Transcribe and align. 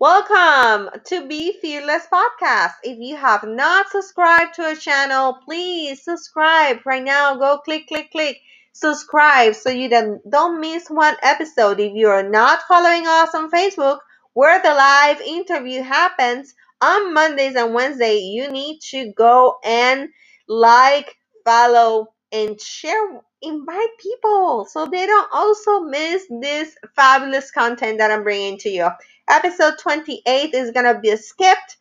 Welcome 0.00 0.90
to 1.06 1.28
Be 1.28 1.56
Fearless 1.60 2.08
Podcast. 2.12 2.72
If 2.82 2.98
you 2.98 3.14
have 3.16 3.44
not 3.44 3.88
subscribed 3.90 4.54
to 4.54 4.64
our 4.64 4.74
channel, 4.74 5.38
please 5.44 6.02
subscribe 6.02 6.78
right 6.84 7.02
now. 7.02 7.36
Go 7.36 7.58
click, 7.58 7.86
click, 7.86 8.10
click, 8.10 8.40
subscribe 8.72 9.54
so 9.54 9.70
you 9.70 9.88
don't, 9.88 10.20
don't 10.28 10.60
miss 10.60 10.88
one 10.90 11.14
episode. 11.22 11.78
If 11.78 11.92
you 11.94 12.08
are 12.08 12.28
not 12.28 12.62
following 12.66 13.06
us 13.06 13.36
on 13.36 13.52
Facebook, 13.52 13.98
where 14.32 14.60
the 14.60 14.74
live 14.74 15.20
interview 15.20 15.80
happens 15.82 16.52
on 16.80 17.14
Mondays 17.14 17.54
and 17.54 17.72
Wednesdays, 17.72 18.24
you 18.24 18.50
need 18.50 18.80
to 18.90 19.12
go 19.16 19.58
and 19.64 20.08
like, 20.48 21.14
follow, 21.44 22.08
and 22.32 22.60
share 22.60 23.20
invite 23.42 23.98
people 24.00 24.66
so 24.68 24.86
they 24.86 25.06
don't 25.06 25.28
also 25.32 25.80
miss 25.80 26.24
this 26.40 26.74
fabulous 26.96 27.50
content 27.52 27.98
that 27.98 28.10
I'm 28.10 28.24
bringing 28.24 28.58
to 28.58 28.70
you. 28.70 28.88
Episode 29.28 29.74
28 29.80 30.54
is 30.54 30.70
going 30.72 30.92
to 30.92 31.00
be 31.00 31.16
skipped. 31.16 31.76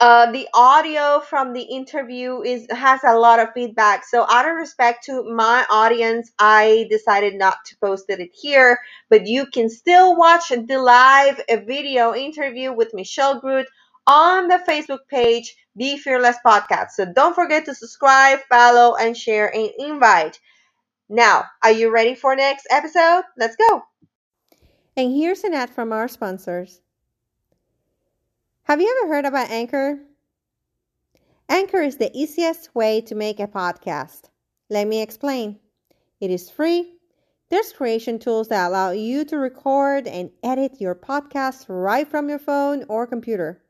Uh, 0.00 0.30
the 0.30 0.46
audio 0.54 1.18
from 1.18 1.52
the 1.52 1.62
interview 1.62 2.40
is 2.42 2.68
has 2.70 3.00
a 3.02 3.18
lot 3.18 3.40
of 3.40 3.48
feedback. 3.52 4.04
So 4.04 4.24
out 4.28 4.48
of 4.48 4.54
respect 4.54 5.04
to 5.06 5.24
my 5.24 5.66
audience, 5.68 6.30
I 6.38 6.86
decided 6.88 7.34
not 7.34 7.56
to 7.66 7.76
post 7.78 8.04
it 8.08 8.30
here, 8.32 8.78
but 9.10 9.26
you 9.26 9.46
can 9.46 9.68
still 9.68 10.16
watch 10.16 10.50
the 10.50 10.78
live 10.78 11.40
video 11.66 12.14
interview 12.14 12.72
with 12.72 12.94
Michelle 12.94 13.40
Groot 13.40 13.66
on 14.06 14.46
the 14.46 14.62
Facebook 14.68 15.00
page, 15.10 15.56
Be 15.76 15.98
Fearless 15.98 16.36
Podcast. 16.46 16.90
So 16.90 17.12
don't 17.12 17.34
forget 17.34 17.64
to 17.64 17.74
subscribe, 17.74 18.38
follow, 18.48 18.94
and 18.94 19.16
share 19.16 19.52
and 19.52 19.70
invite. 19.78 20.38
Now, 21.08 21.44
are 21.62 21.72
you 21.72 21.90
ready 21.90 22.14
for 22.14 22.36
next 22.36 22.66
episode? 22.70 23.24
Let's 23.36 23.56
go. 23.56 23.82
And 24.98 25.14
here's 25.14 25.44
an 25.44 25.54
ad 25.54 25.70
from 25.70 25.92
our 25.92 26.08
sponsors. 26.08 26.80
Have 28.64 28.80
you 28.80 28.98
ever 28.98 29.14
heard 29.14 29.26
about 29.26 29.48
Anchor? 29.48 30.00
Anchor 31.48 31.80
is 31.80 31.98
the 31.98 32.10
easiest 32.12 32.74
way 32.74 33.00
to 33.02 33.14
make 33.14 33.38
a 33.38 33.46
podcast. 33.46 34.22
Let 34.68 34.88
me 34.88 35.00
explain. 35.00 35.60
It 36.20 36.32
is 36.32 36.50
free. 36.50 36.94
There's 37.48 37.72
creation 37.72 38.18
tools 38.18 38.48
that 38.48 38.66
allow 38.66 38.90
you 38.90 39.24
to 39.26 39.38
record 39.38 40.08
and 40.08 40.32
edit 40.42 40.80
your 40.80 40.96
podcast 40.96 41.66
right 41.68 42.10
from 42.10 42.28
your 42.28 42.40
phone 42.40 42.84
or 42.88 43.06
computer. 43.06 43.62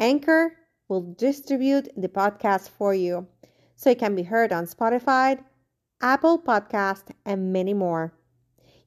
Anchor 0.00 0.56
will 0.88 1.14
distribute 1.16 1.88
the 1.96 2.08
podcast 2.08 2.68
for 2.70 2.92
you 2.92 3.28
so 3.76 3.90
it 3.90 4.00
can 4.00 4.16
be 4.16 4.24
heard 4.24 4.52
on 4.52 4.66
Spotify, 4.66 5.38
Apple 6.00 6.36
Podcast, 6.36 7.12
and 7.24 7.52
many 7.52 7.74
more. 7.74 8.12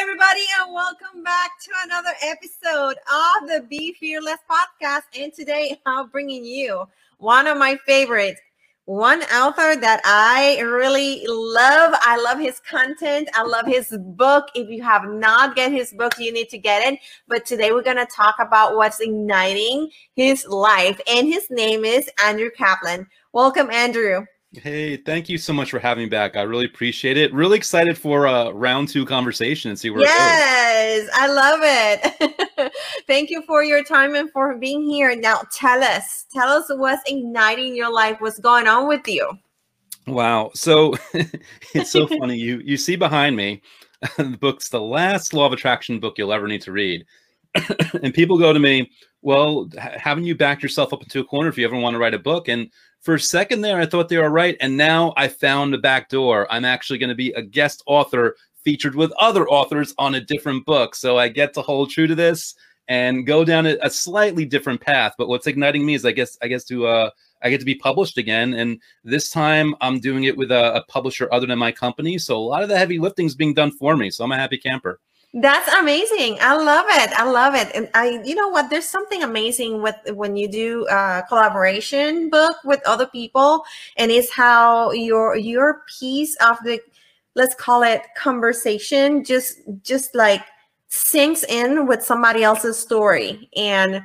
Everybody, 0.00 0.40
and 0.58 0.72
welcome 0.72 1.22
back 1.22 1.50
to 1.62 1.70
another 1.84 2.12
episode 2.22 2.96
of 2.96 3.48
the 3.48 3.66
Be 3.68 3.92
Fearless 4.00 4.38
podcast. 4.50 5.02
And 5.14 5.30
today 5.30 5.78
I'm 5.84 6.08
bringing 6.08 6.42
you 6.42 6.88
one 7.18 7.46
of 7.46 7.58
my 7.58 7.76
favorites, 7.84 8.40
one 8.86 9.20
author 9.24 9.78
that 9.78 10.00
I 10.06 10.58
really 10.60 11.22
love. 11.28 11.92
I 12.00 12.16
love 12.16 12.38
his 12.38 12.60
content. 12.60 13.28
I 13.34 13.42
love 13.42 13.66
his 13.66 13.94
book. 14.00 14.46
If 14.54 14.70
you 14.70 14.82
have 14.82 15.04
not 15.04 15.54
get 15.54 15.70
his 15.70 15.92
book, 15.92 16.18
you 16.18 16.32
need 16.32 16.48
to 16.48 16.58
get 16.58 16.90
it. 16.90 16.98
But 17.28 17.44
today 17.44 17.70
we're 17.70 17.82
going 17.82 17.98
to 17.98 18.06
talk 18.06 18.36
about 18.40 18.76
what's 18.76 19.00
igniting 19.00 19.90
his 20.16 20.46
life. 20.46 20.98
And 21.10 21.28
his 21.28 21.46
name 21.50 21.84
is 21.84 22.08
Andrew 22.24 22.50
Kaplan. 22.56 23.06
Welcome, 23.34 23.70
Andrew. 23.70 24.24
Hey, 24.52 24.96
thank 24.96 25.28
you 25.28 25.38
so 25.38 25.52
much 25.52 25.70
for 25.70 25.78
having 25.78 26.04
me 26.04 26.10
back. 26.10 26.36
I 26.36 26.42
really 26.42 26.64
appreciate 26.64 27.16
it. 27.16 27.32
Really 27.32 27.56
excited 27.56 27.96
for 27.96 28.26
a 28.26 28.52
round 28.52 28.88
two 28.88 29.06
conversation 29.06 29.70
and 29.70 29.78
see 29.78 29.90
where 29.90 30.02
yes, 30.02 31.08
I 31.14 31.28
love 31.28 31.60
it. 31.62 32.72
thank 33.06 33.30
you 33.30 33.42
for 33.46 33.62
your 33.62 33.84
time 33.84 34.16
and 34.16 34.28
for 34.32 34.56
being 34.56 34.82
here. 34.82 35.14
Now, 35.14 35.42
tell 35.52 35.84
us, 35.84 36.26
tell 36.32 36.48
us 36.48 36.64
what's 36.68 37.08
igniting 37.08 37.76
your 37.76 37.92
life. 37.92 38.16
What's 38.18 38.40
going 38.40 38.66
on 38.66 38.88
with 38.88 39.06
you? 39.06 39.30
Wow. 40.08 40.50
So 40.54 40.94
it's 41.72 41.92
so 41.92 42.08
funny. 42.08 42.36
You 42.36 42.60
you 42.64 42.76
see 42.76 42.96
behind 42.96 43.36
me, 43.36 43.62
the 44.16 44.36
book's 44.40 44.68
the 44.68 44.80
last 44.80 45.32
law 45.32 45.46
of 45.46 45.52
attraction 45.52 46.00
book 46.00 46.18
you'll 46.18 46.32
ever 46.32 46.48
need 46.48 46.62
to 46.62 46.72
read. 46.72 47.06
and 48.02 48.12
people 48.12 48.36
go 48.36 48.52
to 48.52 48.58
me, 48.58 48.90
well, 49.22 49.68
haven't 49.78 50.24
you 50.24 50.34
backed 50.34 50.62
yourself 50.62 50.92
up 50.92 51.02
into 51.02 51.20
a 51.20 51.24
corner 51.24 51.48
if 51.48 51.56
you 51.56 51.64
ever 51.64 51.76
want 51.76 51.94
to 51.94 51.98
write 51.98 52.14
a 52.14 52.18
book? 52.18 52.48
And 52.48 52.68
for 53.00 53.14
a 53.14 53.20
second 53.20 53.62
there, 53.62 53.80
I 53.80 53.86
thought 53.86 54.08
they 54.08 54.18
were 54.18 54.30
right. 54.30 54.56
And 54.60 54.76
now 54.76 55.14
I 55.16 55.28
found 55.28 55.72
the 55.72 55.78
back 55.78 56.08
door. 56.08 56.46
I'm 56.52 56.64
actually 56.64 56.98
going 56.98 57.08
to 57.08 57.14
be 57.14 57.32
a 57.32 57.42
guest 57.42 57.82
author 57.86 58.36
featured 58.62 58.94
with 58.94 59.12
other 59.12 59.48
authors 59.48 59.94
on 59.98 60.14
a 60.14 60.20
different 60.20 60.66
book. 60.66 60.94
So 60.94 61.18
I 61.18 61.28
get 61.28 61.54
to 61.54 61.62
hold 61.62 61.90
true 61.90 62.06
to 62.06 62.14
this 62.14 62.54
and 62.88 63.26
go 63.26 63.44
down 63.44 63.66
a, 63.66 63.76
a 63.82 63.88
slightly 63.88 64.44
different 64.44 64.80
path. 64.80 65.14
But 65.16 65.28
what's 65.28 65.46
igniting 65.46 65.86
me 65.86 65.94
is 65.94 66.04
I 66.04 66.12
guess 66.12 66.36
I 66.42 66.48
guess 66.48 66.64
to 66.64 66.86
uh 66.86 67.10
I 67.42 67.48
get 67.48 67.60
to 67.60 67.64
be 67.66 67.74
published 67.74 68.18
again. 68.18 68.52
And 68.54 68.78
this 69.02 69.30
time 69.30 69.74
I'm 69.80 69.98
doing 69.98 70.24
it 70.24 70.36
with 70.36 70.50
a, 70.50 70.74
a 70.74 70.84
publisher 70.84 71.28
other 71.32 71.46
than 71.46 71.58
my 71.58 71.72
company. 71.72 72.18
So 72.18 72.36
a 72.36 72.38
lot 72.38 72.62
of 72.62 72.68
the 72.68 72.76
heavy 72.76 72.98
lifting 72.98 73.26
is 73.26 73.34
being 73.34 73.54
done 73.54 73.70
for 73.70 73.96
me. 73.96 74.10
So 74.10 74.24
I'm 74.24 74.32
a 74.32 74.36
happy 74.36 74.58
camper. 74.58 75.00
That's 75.32 75.72
amazing. 75.74 76.38
I 76.40 76.56
love 76.56 76.86
it. 76.88 77.12
I 77.12 77.22
love 77.22 77.54
it. 77.54 77.70
And 77.72 77.88
I, 77.94 78.20
you 78.24 78.34
know 78.34 78.48
what? 78.48 78.68
There's 78.68 78.88
something 78.88 79.22
amazing 79.22 79.80
with 79.80 79.94
when 80.14 80.34
you 80.34 80.48
do 80.48 80.88
a 80.90 81.22
collaboration 81.28 82.28
book 82.30 82.56
with 82.64 82.80
other 82.84 83.06
people, 83.06 83.62
and 83.96 84.10
it's 84.10 84.32
how 84.32 84.90
your 84.90 85.36
your 85.36 85.82
piece 86.00 86.34
of 86.36 86.56
the, 86.64 86.80
let's 87.36 87.54
call 87.54 87.84
it 87.84 88.02
conversation, 88.16 89.22
just 89.22 89.60
just 89.82 90.16
like 90.16 90.42
sinks 90.88 91.44
in 91.44 91.86
with 91.86 92.02
somebody 92.02 92.42
else's 92.42 92.76
story. 92.76 93.48
And 93.56 94.02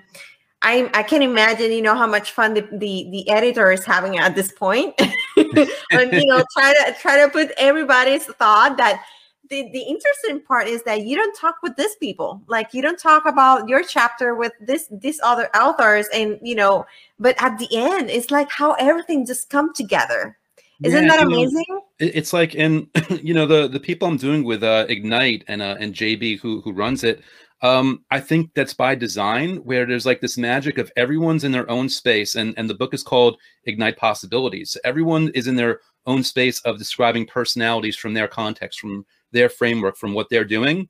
I 0.61 0.91
I 0.93 1.01
can 1.03 1.23
imagine, 1.23 1.71
you 1.71 1.81
know, 1.81 1.95
how 1.95 2.07
much 2.07 2.31
fun 2.31 2.53
the 2.53 2.61
the, 2.71 3.09
the 3.11 3.29
editor 3.29 3.71
is 3.71 3.83
having 3.83 4.19
at 4.19 4.35
this 4.35 4.51
point, 4.51 4.93
and 5.37 6.13
you 6.13 6.25
know, 6.27 6.43
try 6.53 6.73
to 6.73 6.95
try 7.01 7.17
to 7.25 7.29
put 7.29 7.51
everybody's 7.57 8.25
thought 8.25 8.77
that 8.77 9.03
the, 9.49 9.69
the 9.71 9.81
interesting 9.81 10.41
part 10.41 10.67
is 10.67 10.83
that 10.83 11.01
you 11.01 11.15
don't 11.15 11.35
talk 11.37 11.55
with 11.61 11.75
these 11.75 11.95
people. 11.95 12.41
Like 12.47 12.73
you 12.73 12.81
don't 12.81 12.99
talk 12.99 13.25
about 13.25 13.67
your 13.69 13.83
chapter 13.83 14.35
with 14.35 14.53
this 14.59 14.87
these 14.91 15.19
other 15.23 15.49
authors 15.55 16.07
and 16.13 16.39
you 16.41 16.55
know 16.55 16.85
but 17.19 17.35
at 17.41 17.57
the 17.57 17.67
end 17.71 18.09
it's 18.09 18.31
like 18.31 18.49
how 18.49 18.73
everything 18.73 19.25
just 19.25 19.49
come 19.49 19.73
together. 19.73 20.37
Isn't 20.83 21.05
yeah, 21.05 21.15
that 21.15 21.25
amazing? 21.25 21.63
know, 21.69 21.81
it's 21.99 22.33
like 22.33 22.55
and 22.55 22.87
you 23.21 23.33
know 23.33 23.45
the 23.45 23.69
the 23.69 23.79
people 23.79 24.07
i'm 24.07 24.17
doing 24.17 24.43
with 24.43 24.61
uh 24.61 24.85
ignite 24.89 25.45
and 25.47 25.61
uh 25.61 25.77
and 25.79 25.93
jb 25.93 26.37
who 26.37 26.59
who 26.59 26.73
runs 26.73 27.05
it 27.05 27.23
um 27.61 28.03
i 28.11 28.19
think 28.19 28.51
that's 28.55 28.73
by 28.73 28.93
design 28.93 29.55
where 29.63 29.85
there's 29.85 30.05
like 30.05 30.19
this 30.19 30.37
magic 30.37 30.77
of 30.77 30.91
everyone's 30.97 31.45
in 31.45 31.53
their 31.53 31.69
own 31.71 31.87
space 31.87 32.35
and 32.35 32.53
and 32.57 32.69
the 32.69 32.73
book 32.73 32.93
is 32.93 33.03
called 33.03 33.37
ignite 33.65 33.97
possibilities. 33.97 34.71
So 34.71 34.79
everyone 34.83 35.29
is 35.33 35.47
in 35.47 35.55
their 35.55 35.79
own 36.05 36.23
space 36.23 36.59
of 36.61 36.77
describing 36.77 37.25
personalities 37.25 37.95
from 37.95 38.13
their 38.13 38.27
context 38.27 38.79
from 38.79 39.05
their 39.35 39.49
framework 39.49 39.97
from 39.97 40.13
what 40.13 40.29
they're 40.29 40.43
doing. 40.45 40.89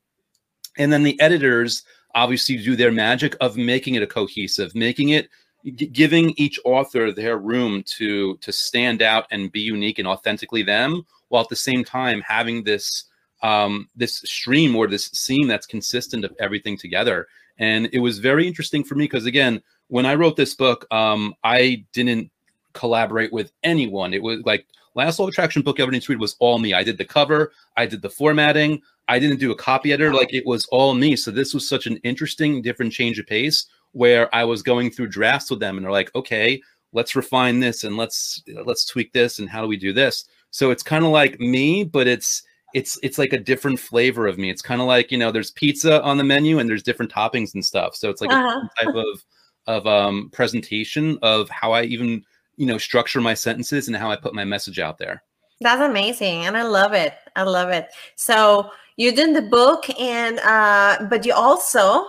And 0.78 0.92
then 0.92 1.04
the 1.04 1.20
editors 1.20 1.84
obviously 2.14 2.58
do 2.58 2.76
their 2.76 2.92
magic 2.92 3.36
of 3.42 3.58
making 3.58 3.96
it 3.96 4.04
a 4.04 4.08
cohesive, 4.08 4.74
making 4.74 5.10
it 5.10 5.30
giving 5.72 6.32
each 6.38 6.60
author 6.64 7.12
their 7.12 7.38
room 7.38 7.84
to 7.84 8.38
to 8.38 8.52
stand 8.52 9.02
out 9.02 9.26
and 9.32 9.52
be 9.52 9.62
unique 9.62 9.98
and 9.98 10.08
authentically 10.08 10.62
them 10.62 11.04
while 11.30 11.42
at 11.42 11.50
the 11.50 11.56
same 11.56 11.84
time 11.84 12.22
having 12.22 12.64
this 12.64 13.06
um 13.42 13.90
this 13.96 14.18
stream 14.18 14.76
or 14.76 14.88
this 14.88 15.08
seam 15.08 15.48
that's 15.48 15.66
consistent 15.66 16.24
of 16.24 16.32
everything 16.40 16.78
together 16.78 17.28
and 17.58 17.90
it 17.94 18.00
was 18.00 18.20
very 18.20 18.48
interesting 18.48 18.84
for 18.84 18.94
me 18.94 19.06
because 19.06 19.26
again 19.26 19.60
when 19.88 20.06
i 20.06 20.14
wrote 20.14 20.36
this 20.36 20.54
book 20.54 20.86
um 20.92 21.34
i 21.44 21.84
didn't 21.94 22.30
collaborate 22.74 23.34
with 23.34 23.52
anyone 23.64 24.14
it 24.14 24.22
was 24.22 24.40
like 24.46 24.68
Last 24.96 25.20
Law 25.20 25.28
Attraction 25.28 25.62
book 25.62 25.80
ever 25.80 25.92
needs 25.92 26.06
to 26.06 26.14
read 26.14 26.20
was 26.20 26.36
all 26.40 26.58
me. 26.58 26.74
I 26.74 26.84
did 26.84 26.98
the 26.98 27.06
cover, 27.06 27.52
I 27.78 27.86
did 27.86 28.02
the 28.02 28.10
formatting, 28.10 28.82
I 29.08 29.20
didn't 29.20 29.40
do 29.40 29.52
a 29.52 29.56
copy 29.56 29.94
editor. 29.94 30.14
Like 30.14 30.34
it 30.34 30.46
was 30.46 30.66
all 30.68 30.96
me. 30.96 31.16
So 31.16 31.32
this 31.32 31.54
was 31.54 31.68
such 31.68 31.86
an 31.86 31.98
interesting, 31.98 32.62
different 32.62 32.94
change 32.94 33.20
of 33.20 33.28
pace 33.28 33.68
where 33.92 34.34
I 34.34 34.44
was 34.44 34.64
going 34.64 34.92
through 34.92 35.08
drafts 35.08 35.50
with 35.50 35.60
them 35.60 35.78
and 35.78 35.86
they're 35.86 35.92
like, 35.92 36.14
okay, 36.16 36.62
let's 36.96 37.16
refine 37.16 37.60
this 37.60 37.84
and 37.84 37.98
let's 37.98 38.42
let's 38.64 38.86
tweak 38.86 39.12
this 39.14 39.38
and 39.38 39.50
how 39.50 39.62
do 39.62 39.68
we 39.68 39.78
do 39.78 39.94
this 39.94 40.26
so 40.50 40.72
it's 40.72 40.82
kind 40.82 41.06
of 41.06 41.12
like 41.12 41.40
me 41.40 41.84
but 41.84 42.08
it's 42.08 42.42
it's 42.74 42.98
it's 43.04 43.18
like 43.18 43.34
a 43.34 43.38
different 43.38 43.80
flavor 43.80 44.26
of 44.26 44.38
me 44.38 44.50
it's 44.50 44.62
kind 44.62 44.82
of 44.82 44.88
like 44.88 45.12
you 45.12 45.18
know 45.18 45.32
there's 45.32 45.52
pizza 45.52 46.02
on 46.04 46.18
the 46.18 46.24
menu 46.24 46.58
and 46.58 46.70
there's 46.70 46.82
different 46.82 47.12
toppings 47.12 47.54
and 47.54 47.64
stuff 47.64 47.96
so 47.96 48.10
it's 48.10 48.22
like 48.22 48.32
uh-huh. 48.32 48.62
a 48.82 48.86
type 48.86 48.96
of 48.96 49.26
of 49.68 49.86
um 49.86 50.30
presentation 50.32 51.20
of 51.22 51.50
how 51.50 51.74
i 51.74 51.84
even 51.84 52.24
you 52.58 52.66
know 52.66 52.78
structure 52.78 53.22
my 53.22 53.34
sentences 53.34 53.88
and 53.88 53.96
how 53.96 54.10
i 54.10 54.16
put 54.16 54.34
my 54.34 54.44
message 54.44 54.80
out 54.80 54.98
there 54.98 55.24
that's 55.62 55.82
amazing 55.82 56.46
and 56.46 56.58
i 56.58 56.64
love 56.64 56.94
it 56.94 57.14
i 57.36 57.44
love 57.44 57.70
it 57.70 57.88
so 58.16 58.70
you 58.98 59.14
did 59.14 59.36
the 59.36 59.42
book 59.42 59.90
and 60.00 60.40
uh 60.40 60.98
but 61.10 61.26
you 61.26 61.34
also 61.34 62.08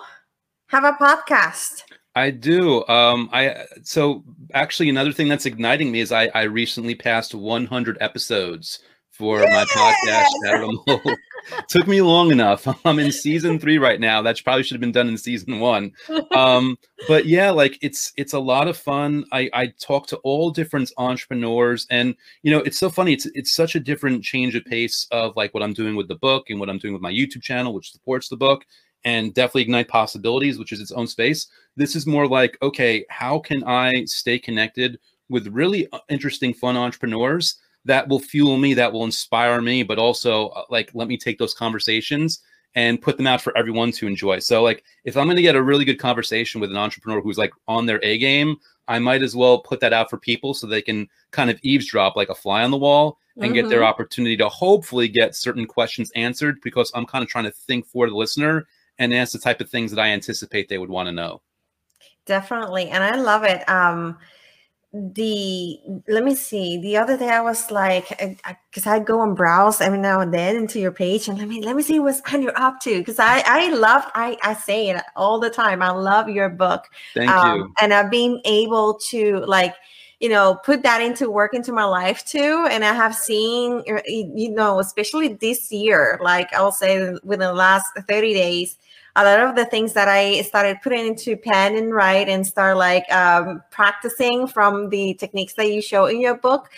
have 0.69 0.85
a 0.85 0.93
podcast 0.93 1.83
I 2.17 2.31
do. 2.31 2.83
Um, 2.89 3.29
I 3.31 3.67
so 3.83 4.25
actually 4.55 4.89
another 4.89 5.13
thing 5.13 5.29
that's 5.29 5.45
igniting 5.45 5.93
me 5.93 6.01
is 6.01 6.13
I 6.13 6.31
I 6.35 6.45
recently 6.45 6.95
passed 6.95 7.35
100 7.35 7.99
episodes 8.01 8.79
for 9.17 9.41
my 9.41 9.65
podcast. 9.65 11.17
Took 11.69 11.87
me 11.87 12.03
long 12.03 12.33
enough. 12.33 12.67
I'm 12.85 12.99
in 12.99 13.13
season 13.13 13.59
three 13.59 13.79
right 13.79 14.01
now. 14.01 14.21
That 14.23 14.43
probably 14.43 14.63
should 14.63 14.75
have 14.75 14.81
been 14.81 14.93
done 14.93 15.09
in 15.09 15.17
season 15.17 15.61
one. 15.61 15.93
Um, 16.33 16.77
but 17.09 17.27
yeah, 17.27 17.51
like 17.51 17.79
it's 17.83 18.13
it's 18.17 18.33
a 18.33 18.39
lot 18.39 18.69
of 18.69 18.77
fun. 18.77 19.25
I 19.33 19.49
I 19.53 19.67
talk 19.81 20.07
to 20.09 20.17
all 20.19 20.51
different 20.51 20.93
entrepreneurs, 20.99 21.87
and 21.91 22.15
you 22.43 22.51
know 22.51 22.59
it's 22.59 22.79
so 22.79 22.91
funny. 22.91 23.13
It's 23.13 23.27
it's 23.27 23.55
such 23.55 23.75
a 23.75 23.81
different 23.81 24.25
change 24.25 24.55
of 24.55 24.65
pace 24.65 25.07
of 25.11 25.37
like 25.37 25.55
what 25.55 25.63
I'm 25.63 25.73
doing 25.73 25.97
with 25.97 26.09
the 26.09 26.17
book 26.17 26.51
and 26.51 26.61
what 26.61 26.69
I'm 26.69 26.79
doing 26.79 26.93
with 26.93 27.03
my 27.03 27.13
YouTube 27.13 27.43
channel, 27.43 27.73
which 27.73 27.93
supports 27.93 28.29
the 28.29 28.37
book 28.37 28.65
and 29.05 29.35
definitely 29.35 29.63
ignite 29.63 29.89
possibilities 29.89 30.59
which 30.59 30.73
is 30.73 30.81
its 30.81 30.91
own 30.91 31.07
space 31.07 31.49
this 31.77 31.95
is 31.95 32.07
more 32.07 32.27
like 32.27 32.57
okay 32.63 33.05
how 33.11 33.39
can 33.39 33.63
i 33.65 34.05
stay 34.07 34.39
connected 34.39 34.99
with 35.29 35.47
really 35.49 35.87
uh, 35.93 35.99
interesting 36.09 36.55
fun 36.55 36.77
entrepreneurs 36.77 37.57
that 37.87 38.09
will 38.09 38.19
fuel 38.19 38.57
me 38.57 38.75
that 38.75 38.93
will 38.93 39.05
inspire 39.05 39.61
me 39.61 39.83
but 39.83 39.99
also 39.99 40.49
uh, 40.49 40.65
like 40.71 40.91
let 40.95 41.09
me 41.09 41.17
take 41.17 41.39
those 41.39 41.55
conversations 41.55 42.41
and 42.75 43.01
put 43.01 43.17
them 43.17 43.27
out 43.27 43.41
for 43.41 43.57
everyone 43.57 43.91
to 43.91 44.07
enjoy 44.07 44.39
so 44.39 44.63
like 44.63 44.85
if 45.05 45.17
i'm 45.17 45.27
going 45.27 45.37
to 45.37 45.43
get 45.43 45.57
a 45.57 45.63
really 45.63 45.85
good 45.85 45.99
conversation 45.99 46.61
with 46.61 46.71
an 46.71 46.77
entrepreneur 46.77 47.21
who's 47.21 47.39
like 47.39 47.53
on 47.67 47.87
their 47.87 48.01
a 48.05 48.19
game 48.19 48.57
i 48.89 48.99
might 48.99 49.23
as 49.23 49.35
well 49.35 49.61
put 49.61 49.81
that 49.81 49.93
out 49.93 50.11
for 50.11 50.19
people 50.19 50.53
so 50.53 50.67
they 50.67 50.83
can 50.83 51.09
kind 51.31 51.51
of 51.51 51.59
eavesdrop 51.63 52.17
like 52.17 52.29
a 52.29 52.35
fly 52.35 52.63
on 52.63 52.71
the 52.71 52.77
wall 52.77 53.19
and 53.37 53.47
mm-hmm. 53.47 53.55
get 53.55 53.69
their 53.69 53.81
mm-hmm. 53.81 53.89
opportunity 53.89 54.37
to 54.37 54.49
hopefully 54.49 55.09
get 55.09 55.35
certain 55.35 55.67
questions 55.67 56.11
answered 56.15 56.59
because 56.63 56.93
i'm 56.95 57.07
kind 57.07 57.23
of 57.23 57.29
trying 57.29 57.45
to 57.45 57.51
think 57.51 57.87
for 57.87 58.09
the 58.09 58.15
listener 58.15 58.67
and 58.99 59.15
ask 59.15 59.33
the 59.33 59.39
type 59.39 59.61
of 59.61 59.69
things 59.69 59.91
that 59.91 60.01
I 60.01 60.09
anticipate 60.09 60.69
they 60.69 60.79
would 60.79 60.91
want 60.91 61.07
to 61.07 61.13
know. 61.13 61.43
Definitely. 62.25 62.89
And 62.89 63.05
I 63.05 63.17
love 63.17 63.45
it. 63.45 63.69
Um, 63.69 64.19
the 64.93 65.79
let 66.09 66.25
me 66.25 66.35
see 66.35 66.79
the 66.79 66.97
other 66.97 67.19
day 67.19 67.29
i 67.29 67.41
was 67.41 67.71
like 67.71 68.09
because 68.09 68.87
I, 68.87 68.97
I, 68.97 68.99
go 69.01 69.23
and 69.23 69.37
browse 69.37 69.81
every 69.81 69.99
now 69.99 70.21
and 70.21 70.33
then 70.33 70.57
into 70.57 70.81
your 70.81 70.93
page 70.93 71.29
and 71.29 71.39
let 71.39 71.49
me 71.49 71.61
let 71.61 71.77
me 71.77 71.83
see 71.83 71.99
what's 71.99 72.23
you're 72.33 72.59
up 72.59 72.81
to 72.81 72.99
because 72.99 73.19
i 73.19 73.43
i 73.47 73.69
love 73.75 74.05
i 74.15 74.39
i 74.43 74.55
say 74.55 74.89
it 74.89 75.03
all 75.15 75.39
the 75.39 75.51
time 75.51 75.83
i 75.83 75.91
love 75.91 76.29
your 76.29 76.49
book. 76.49 76.85
Thank 77.15 77.31
um, 77.31 77.59
you. 77.59 77.75
and 77.81 77.93
i've 77.93 78.11
been 78.11 78.41
able 78.45 78.95
to 79.11 79.39
like 79.41 79.75
you 80.21 80.29
know 80.31 80.59
put 80.65 80.83
that 80.83 81.03
into 81.03 81.31
work 81.31 81.53
into 81.53 81.73
my 81.73 81.85
life 81.85 82.25
too 82.25 82.67
and 82.71 82.85
i 82.85 82.95
have 82.95 83.15
seen 83.15 83.83
you 84.07 84.51
know 84.51 84.79
especially 84.79 85.35
this 85.35 85.71
year 85.71 86.19
like 86.23 86.53
i'll 86.55 86.73
say 86.73 87.13
within 87.23 87.41
the 87.41 87.53
last 87.53 87.87
30 88.09 88.33
days 88.33 88.79
a 89.17 89.25
lot 89.25 89.41
of 89.41 89.57
the 89.57 89.65
things 89.65 89.95
that 89.95 90.09
I 90.09 90.43
started 90.43 90.79
putting 90.83 91.07
into 91.07 91.37
pen 91.37 91.75
and 91.77 91.93
write 91.93 92.29
and 92.29 92.47
start 92.47 92.77
like 92.77 93.11
um, 93.11 93.63
practicing 93.71 94.47
from 94.47 94.91
the 94.91 95.15
techniques 95.15 95.55
that 95.55 95.73
you 95.73 95.81
show 95.81 96.07
in 96.07 96.21
your 96.21 96.37
book. 96.37 96.71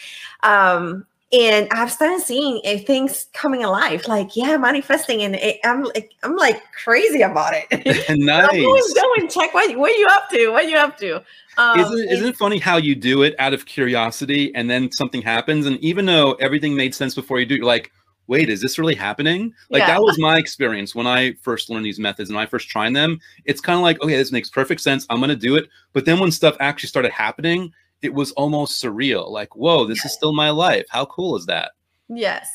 Um, 0.45 1.05
and 1.31 1.69
I've 1.73 1.93
started 1.93 2.23
seeing 2.23 2.63
uh, 2.65 2.79
things 2.79 3.27
coming 3.35 3.63
alive, 3.63 4.07
like 4.09 4.35
yeah, 4.35 4.57
manifesting, 4.57 5.23
and 5.23 5.35
it, 5.35 5.59
I'm 5.63 5.83
like 5.83 6.13
I'm 6.23 6.37
like 6.37 6.63
crazy 6.73 7.21
about 7.21 7.53
it. 7.55 7.67
nice. 8.19 8.49
I'm 8.51 8.65
always 8.65 8.95
going 8.95 9.29
check 9.29 9.53
what 9.53 9.77
what 9.77 9.91
are 9.91 9.99
you 9.99 10.07
up 10.11 10.31
to? 10.31 10.49
What 10.49 10.65
are 10.65 10.69
you 10.69 10.77
up 10.79 10.97
to? 10.99 11.23
Um, 11.59 11.81
isn't, 11.81 11.99
it, 11.99 12.13
isn't 12.13 12.27
it 12.29 12.37
funny 12.37 12.59
how 12.59 12.77
you 12.77 12.95
do 12.95 13.25
it 13.25 13.35
out 13.39 13.53
of 13.53 13.67
curiosity, 13.67 14.55
and 14.55 14.71
then 14.71 14.91
something 14.93 15.21
happens, 15.21 15.67
and 15.67 15.77
even 15.81 16.07
though 16.07 16.33
everything 16.35 16.75
made 16.75 16.95
sense 16.95 17.15
before 17.15 17.41
you 17.41 17.47
do, 17.47 17.57
you're 17.57 17.67
like, 17.67 17.93
wait, 18.29 18.49
is 18.49 18.61
this 18.61 18.79
really 18.79 18.95
happening? 18.95 19.53
Like 19.71 19.81
yeah. 19.81 19.89
that 19.89 20.03
was 20.03 20.19
my 20.19 20.39
experience 20.39 20.95
when 20.95 21.07
I 21.07 21.33
first 21.43 21.71
learned 21.71 21.85
these 21.85 21.99
methods 21.99 22.31
and 22.31 22.39
I 22.39 22.47
first 22.47 22.69
tried 22.69 22.95
them. 22.95 23.19
It's 23.45 23.61
kind 23.61 23.77
of 23.77 23.83
like, 23.83 24.01
okay, 24.01 24.17
this 24.17 24.33
makes 24.33 24.49
perfect 24.49 24.81
sense. 24.81 25.07
I'm 25.11 25.19
going 25.19 25.31
to 25.31 25.37
do 25.37 25.57
it. 25.57 25.69
But 25.93 26.05
then 26.05 26.21
when 26.21 26.31
stuff 26.31 26.57
actually 26.61 26.89
started 26.89 27.11
happening, 27.11 27.73
it 28.03 28.15
was 28.15 28.31
almost 28.33 28.83
surreal. 28.83 29.31
Like, 29.31 29.57
whoa, 29.57 29.87
this 29.87 30.05
is 30.05 30.13
still 30.13 30.33
my 30.33 30.51
life. 30.51 30.87
How 30.89 31.07
cool 31.07 31.37
is 31.37 31.47
that? 31.47 31.73
Yes 32.09 32.49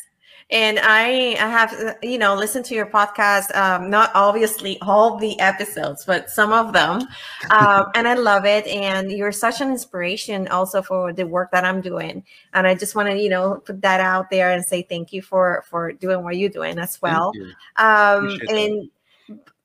and 0.52 0.80
I, 0.82 1.36
I 1.40 1.50
have 1.50 1.98
you 2.02 2.18
know 2.18 2.36
listened 2.36 2.66
to 2.66 2.76
your 2.76 2.86
podcast 2.86 3.56
um, 3.56 3.90
not 3.90 4.12
obviously 4.14 4.78
all 4.82 5.18
the 5.18 5.40
episodes 5.40 6.06
but 6.06 6.30
some 6.30 6.52
of 6.52 6.74
them 6.74 7.02
um, 7.52 7.86
and 7.96 8.08
i 8.08 8.14
love 8.14 8.46
it. 8.46 8.66
And 8.68 9.12
you're 9.12 9.32
such 9.32 9.62
an 9.62 9.70
inspiration 9.70 10.48
also 10.48 10.82
for 10.82 11.14
the 11.14 11.26
work 11.26 11.52
that 11.52 11.66
i'm 11.66 11.82
doing. 11.82 12.24
And 12.54 12.68
i 12.68 12.76
just 12.76 12.96
want 12.96 13.10
to 13.10 13.18
you 13.18 13.30
know 13.30 13.62
put 13.66 13.82
that 13.82 14.00
out 14.00 14.30
there 14.30 14.52
and 14.52 14.64
say 14.64 14.82
thank 14.84 15.14
you 15.14 15.22
for 15.22 15.64
for 15.70 15.92
doing 15.92 16.24
what 16.24 16.38
you're 16.38 16.50
doing 16.50 16.78
as 16.80 17.02
well. 17.02 17.32
um, 17.78 18.40
and 18.50 18.90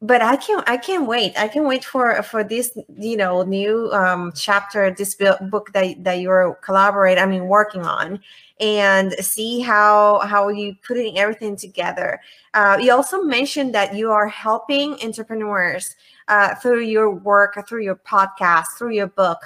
but 0.01 0.23
I 0.23 0.37
can't 0.37 0.69
I 0.69 0.77
can't 0.77 1.07
wait. 1.07 1.39
I 1.39 1.49
can't 1.49 1.67
wait 1.67 1.85
for 1.85 2.23
for 2.23 2.45
this 2.45 2.77
you 2.97 3.17
know 3.17 3.43
new 3.43 3.91
um, 3.93 4.33
chapter 4.35 4.91
this 4.93 5.17
book 5.17 5.73
that 5.73 6.05
that 6.05 6.21
you're 6.21 6.55
collaborating. 6.63 7.23
I 7.23 7.27
mean 7.27 7.49
working 7.49 7.83
on 7.83 8.21
and 8.61 9.13
see 9.15 9.61
how 9.61 10.21
how 10.21 10.49
you 10.49 10.77
putting 10.87 11.19
everything 11.19 11.57
together. 11.57 12.21
Uh, 12.55 12.79
you 12.81 12.93
also 12.93 13.23
mentioned 13.23 13.75
that 13.75 13.95
you 13.95 14.13
are 14.13 14.29
helping 14.29 14.95
entrepreneurs 15.03 15.97
uh, 16.29 16.55
through 16.57 16.83
your 16.83 17.11
work, 17.11 17.59
through 17.69 17.83
your 17.83 17.97
podcast, 17.97 18.67
through 18.77 18.93
your 18.93 19.09
book. 19.09 19.39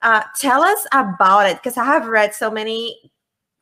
Uh, 0.00 0.22
tell 0.38 0.62
us 0.62 0.86
about 0.92 1.46
it 1.46 1.56
because 1.56 1.76
I 1.76 1.84
have 1.84 2.06
read 2.06 2.34
so 2.34 2.50
many 2.50 3.12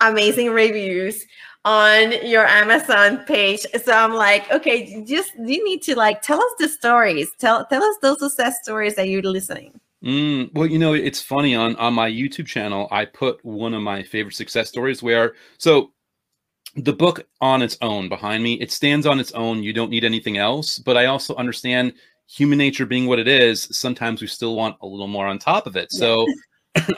amazing 0.00 0.50
reviews 0.50 1.26
on 1.69 2.26
your 2.26 2.47
Amazon 2.47 3.19
page. 3.26 3.67
So 3.85 3.93
I'm 3.93 4.15
like, 4.15 4.50
okay, 4.50 5.05
just 5.05 5.32
you 5.37 5.62
need 5.62 5.82
to 5.82 5.94
like 5.94 6.23
tell 6.23 6.41
us 6.41 6.53
the 6.59 6.67
stories. 6.67 7.31
Tell 7.38 7.67
tell 7.67 7.82
us 7.82 7.97
those 8.00 8.20
success 8.20 8.59
stories 8.62 8.94
that 8.94 9.09
you're 9.09 9.23
listening. 9.23 9.79
Mm, 10.03 10.55
well, 10.55 10.67
you 10.67 10.79
know, 10.79 10.94
it's 10.94 11.20
funny 11.20 11.55
on 11.55 11.76
on 11.76 11.93
my 11.93 12.11
YouTube 12.11 12.47
channel, 12.47 12.88
I 12.91 13.05
put 13.05 13.44
one 13.44 13.75
of 13.75 13.82
my 13.82 14.03
favorite 14.03 14.35
success 14.35 14.69
stories 14.70 15.03
where 15.03 15.35
so 15.59 15.93
the 16.76 16.93
book 16.93 17.26
on 17.43 17.61
its 17.61 17.76
own 17.83 18.09
behind 18.09 18.43
me, 18.43 18.54
it 18.54 18.73
stands 18.73 19.04
on 19.04 19.21
its 19.21 19.33
own. 19.33 19.62
You 19.62 19.75
don't 19.75 19.90
need 19.90 20.04
anything 20.04 20.38
else, 20.38 20.78
but 20.78 20.97
I 20.97 21.07
also 21.07 21.35
understand 21.37 21.93
human 22.28 22.59
nature 22.59 22.87
being 22.87 23.07
what 23.07 23.19
it 23.19 23.28
is, 23.28 23.69
sometimes 23.73 24.21
we 24.21 24.26
still 24.26 24.54
want 24.54 24.76
a 24.81 24.87
little 24.87 25.09
more 25.09 25.26
on 25.26 25.38
top 25.38 25.66
of 25.66 25.76
it. 25.76 25.93
So 25.93 26.26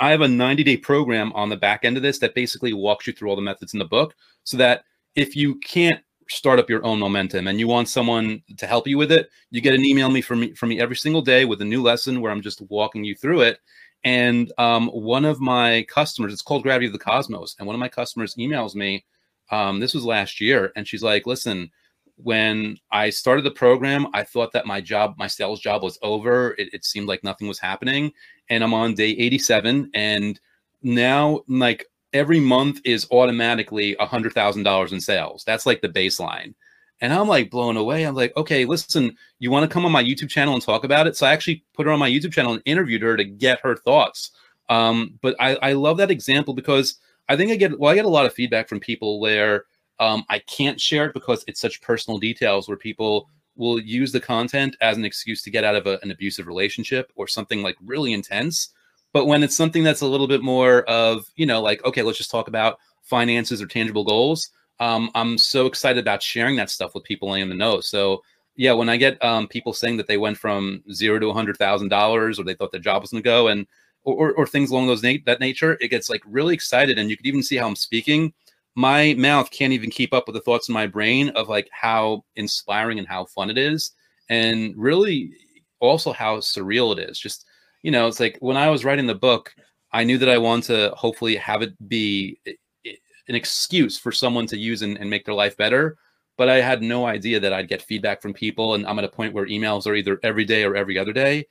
I 0.01 0.11
have 0.11 0.21
a 0.21 0.29
90 0.29 0.63
day 0.65 0.77
program 0.77 1.33
on 1.33 1.49
the 1.49 1.57
back 1.57 1.85
end 1.85 1.97
of 1.97 2.03
this 2.03 2.19
that 2.19 2.35
basically 2.35 2.73
walks 2.73 3.07
you 3.07 3.13
through 3.13 3.31
all 3.31 3.37
the 3.37 3.43
methods 3.43 3.73
in 3.73 3.79
the 3.79 3.85
book 3.85 4.15
so 4.45 4.57
that 4.57 4.85
if 5.15 5.37
you 5.37 5.57
can't 5.57 6.01
start 6.29 6.61
up 6.61 6.71
your 6.71 6.85
own 6.85 6.99
momentum 6.99 7.49
and 7.49 7.59
you 7.59 7.67
want 7.67 7.89
someone 7.89 8.43
to 8.57 8.67
help 8.67 8.87
you 8.87 8.97
with 8.97 9.11
it, 9.11 9.29
you 9.51 9.61
get 9.61 9.75
an 9.75 9.85
email 9.85 10.11
me 10.11 10.21
from 10.21 10.41
me 10.41 10.55
from 10.55 10.69
me 10.69 10.81
every 10.81 10.97
single 10.97 11.23
day 11.23 11.45
with 11.45 11.61
a 11.61 11.65
new 11.65 11.83
lesson 11.83 12.21
where 12.21 12.31
I'm 12.31 12.43
just 12.43 12.63
walking 12.71 13.05
you 13.05 13.15
through 13.15 13.43
it. 13.43 13.59
And 14.05 14.51
um, 14.57 14.89
one 14.89 15.25
of 15.25 15.41
my 15.41 15.85
customers, 15.89 16.33
it's 16.33 16.41
called 16.41 16.63
Gravity 16.63 16.87
of 16.87 16.93
the 16.93 16.99
Cosmos, 16.99 17.57
and 17.59 17.67
one 17.67 17.75
of 17.75 17.81
my 17.81 17.89
customers 17.89 18.35
emails 18.37 18.75
me. 18.75 19.05
Um, 19.51 19.81
this 19.81 19.95
was 19.95 20.05
last 20.05 20.41
year, 20.41 20.73
and 20.77 20.87
she's 20.87 21.03
like, 21.03 21.27
"Listen, 21.27 21.71
when 22.17 22.79
I 22.91 23.11
started 23.11 23.45
the 23.45 23.51
program, 23.51 24.07
I 24.15 24.23
thought 24.23 24.53
that 24.53 24.67
my 24.67 24.81
job, 24.81 25.15
my 25.19 25.27
sales 25.27 25.61
job, 25.61 25.83
was 25.83 25.99
over. 26.03 26.53
It, 26.53 26.73
it 26.73 26.85
seemed 26.85 27.09
like 27.09 27.25
nothing 27.25 27.49
was 27.49 27.59
happening, 27.59 28.13
and 28.51 28.63
I'm 28.63 28.75
on 28.75 28.95
day 28.95 29.11
87, 29.11 29.91
and 29.95 30.39
now 30.83 31.41
like 31.49 31.87
every 32.13 32.41
month 32.41 32.81
is 32.85 33.07
automatically 33.11 33.97
a 33.99 34.07
hundred 34.07 34.33
thousand 34.33 34.65
dollars 34.65 34.93
in 34.93 35.01
sales. 35.01 35.45
That's 35.45 35.67
like 35.67 35.81
the 35.81 35.89
baseline. 35.89 36.55
And 37.03 37.15
I'm 37.15 37.29
like 37.29 37.51
blown 37.51 37.79
away. 37.79 38.05
I'm 38.05 38.15
like, 38.15 38.37
okay, 38.37 38.67
listen, 38.67 39.17
you 39.39 39.51
want 39.51 39.69
to 39.69 39.73
come 39.73 39.87
on 39.87 39.93
my 39.93 40.05
YouTube 40.05 40.29
channel 40.29 40.53
and 40.53 40.63
talk 40.63 40.85
about 40.85 41.07
it? 41.07 41.17
So 41.17 41.27
I 41.27 41.33
actually 41.33 41.65
put 41.73 41.87
her 41.87 41.93
on 41.93 41.99
my 41.99 42.11
YouTube 42.11 42.33
channel 42.33 42.53
and 42.53 42.63
interviewed 42.67 43.01
her 43.01 43.17
to 43.17 43.25
get 43.25 43.61
her 43.61 43.77
thoughts. 43.77 44.33
Um, 44.69 45.19
but 45.23 45.35
I, 45.41 45.57
I 45.63 45.73
love 45.73 45.97
that 45.97 46.11
example 46.11 46.53
because 46.53 46.97
I 47.29 47.37
think 47.37 47.53
I 47.53 47.57
get 47.57 47.79
well, 47.79 47.91
I 47.91 47.95
get 47.95 48.05
a 48.05 48.09
lot 48.09 48.27
of 48.27 48.35
feedback 48.35 48.69
from 48.69 48.81
people 48.81 49.19
where 49.19 49.65
um, 49.99 50.25
I 50.29 50.41
can't 50.41 50.81
share 50.81 51.07
it 51.07 51.15
because 51.15 51.45
it's 51.47 51.61
such 51.61 51.81
personal 51.81 52.19
details 52.19 52.69
where 52.69 52.77
people 52.77 53.29
will 53.61 53.79
use 53.79 54.11
the 54.11 54.21
content 54.21 54.77
as 54.81 54.97
an 54.97 55.05
excuse 55.05 55.43
to 55.43 55.51
get 55.51 55.63
out 55.63 55.77
of 55.77 55.87
a, 55.87 56.01
an 56.03 56.11
abusive 56.11 56.49
relationship 56.49 57.13
or 57.15 57.29
something 57.29 57.63
like 57.63 57.77
really 57.81 58.13
intense 58.13 58.71
but 59.13 59.27
when 59.27 59.43
it's 59.43 59.57
something 59.57 59.83
that's 59.83 60.03
a 60.03 60.07
little 60.07 60.29
bit 60.29 60.43
more 60.43 60.83
of, 60.83 61.25
you 61.37 61.47
know, 61.47 61.61
like, 61.61 61.85
okay, 61.85 62.03
let's 62.03 62.19
just 62.19 62.31
talk 62.31 62.49
about 62.49 62.79
finances 63.03 63.61
or 63.61 63.67
tangible 63.67 64.05
goals, 64.05 64.51
um, 64.79 65.11
I'm 65.15 65.37
so 65.37 65.67
excited 65.67 66.01
about 66.01 66.23
sharing 66.23 66.57
that 66.57 66.71
stuff 66.71 66.95
with 66.95 67.05
people 67.05 67.35
in 67.35 67.49
the 67.49 67.55
know. 67.55 67.81
So, 67.81 68.23
yeah, 68.57 68.73
when 68.73 68.89
I 68.89 68.97
get 68.97 69.23
um, 69.25 69.49
people 69.49 69.73
saying 69.73 69.97
that 69.97 70.07
they 70.07 70.17
went 70.17 70.39
from 70.39 70.83
zero 70.93 71.19
to 71.19 71.29
a 71.29 71.35
hundred 71.35 71.57
thousand 71.57 71.89
dollars, 71.89 72.39
or 72.39 72.45
they 72.45 72.55
thought 72.55 72.73
their 72.73 72.81
job 72.81 73.03
was 73.03 73.11
going 73.11 73.23
to 73.23 73.29
go, 73.29 73.49
and 73.49 73.67
or, 74.05 74.33
or 74.33 74.47
things 74.47 74.71
along 74.71 74.87
those 74.87 75.03
na- 75.03 75.15
that 75.27 75.41
nature, 75.41 75.77
it 75.81 75.89
gets 75.89 76.09
like 76.09 76.23
really 76.25 76.55
excited, 76.55 76.99
and 76.99 77.11
you 77.11 77.17
can 77.17 77.27
even 77.27 77.43
see 77.43 77.57
how 77.57 77.67
I'm 77.67 77.77
speaking. 77.77 78.33
My 78.77 79.15
mouth 79.15 79.51
can't 79.51 79.73
even 79.73 79.91
keep 79.91 80.15
up 80.15 80.27
with 80.27 80.35
the 80.35 80.41
thoughts 80.41 80.69
in 80.69 80.73
my 80.73 80.87
brain 80.87 81.31
of 81.31 81.49
like 81.49 81.69
how 81.73 82.25
inspiring 82.37 82.99
and 82.99 83.09
how 83.09 83.27
fun 83.27 83.51
it 83.51 83.59
is, 83.59 83.93
and 84.29 84.75
really 84.77 85.33
also 85.81 86.13
how 86.13 86.39
surreal 86.39 86.97
it 86.97 87.11
is. 87.11 87.19
Just 87.19 87.47
you 87.83 87.91
know, 87.91 88.07
it's 88.07 88.21
like 88.21 88.37
when 88.41 88.57
I 88.57 88.69
was 88.71 88.85
writing 88.85 89.07
the 89.07 89.15
book, 89.15 89.55
I 89.93 90.05
knew 90.05 90.19
that 90.19 90.29
I 90.29 90.39
wanted 90.39 90.67
to 90.67 90.95
hopefully 90.97 91.37
have 91.37 91.63
it 91.63 91.89
be 91.89 92.39
eh, 92.47 92.53
eh, 92.87 92.93
an 93.29 93.35
excuse 93.35 93.99
for 93.99 94.13
someone 94.13 94.47
to 94.49 94.59
use 94.59 94.83
and, 94.83 94.99
and 94.99 95.11
make 95.11 95.25
their 95.25 95.35
life 95.35 95.57
better. 95.57 95.97
But 96.37 96.49
I 96.49 96.61
had 96.61 96.83
no 96.83 97.07
idea 97.07 97.41
that 97.41 97.53
I'd 97.53 97.69
get 97.69 97.83
feedback 97.83 98.23
from 98.23 98.33
people, 98.33 98.75
and 98.75 98.87
I'm 98.87 98.99
at 98.99 99.05
a 99.05 99.09
point 99.09 99.35
where 99.35 99.47
emails 99.47 99.87
are 99.87 99.95
either 99.95 100.21
every 100.23 100.45
day 100.45 100.65
or 100.65 100.77
every 100.77 100.99
other 100.99 101.13
day 101.13 101.47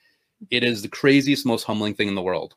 it 0.49 0.63
is 0.63 0.81
the 0.81 0.87
craziest, 0.87 1.45
most 1.45 1.63
humbling 1.63 1.93
thing 1.93 2.07
in 2.07 2.15
the 2.15 2.21
world. 2.21 2.55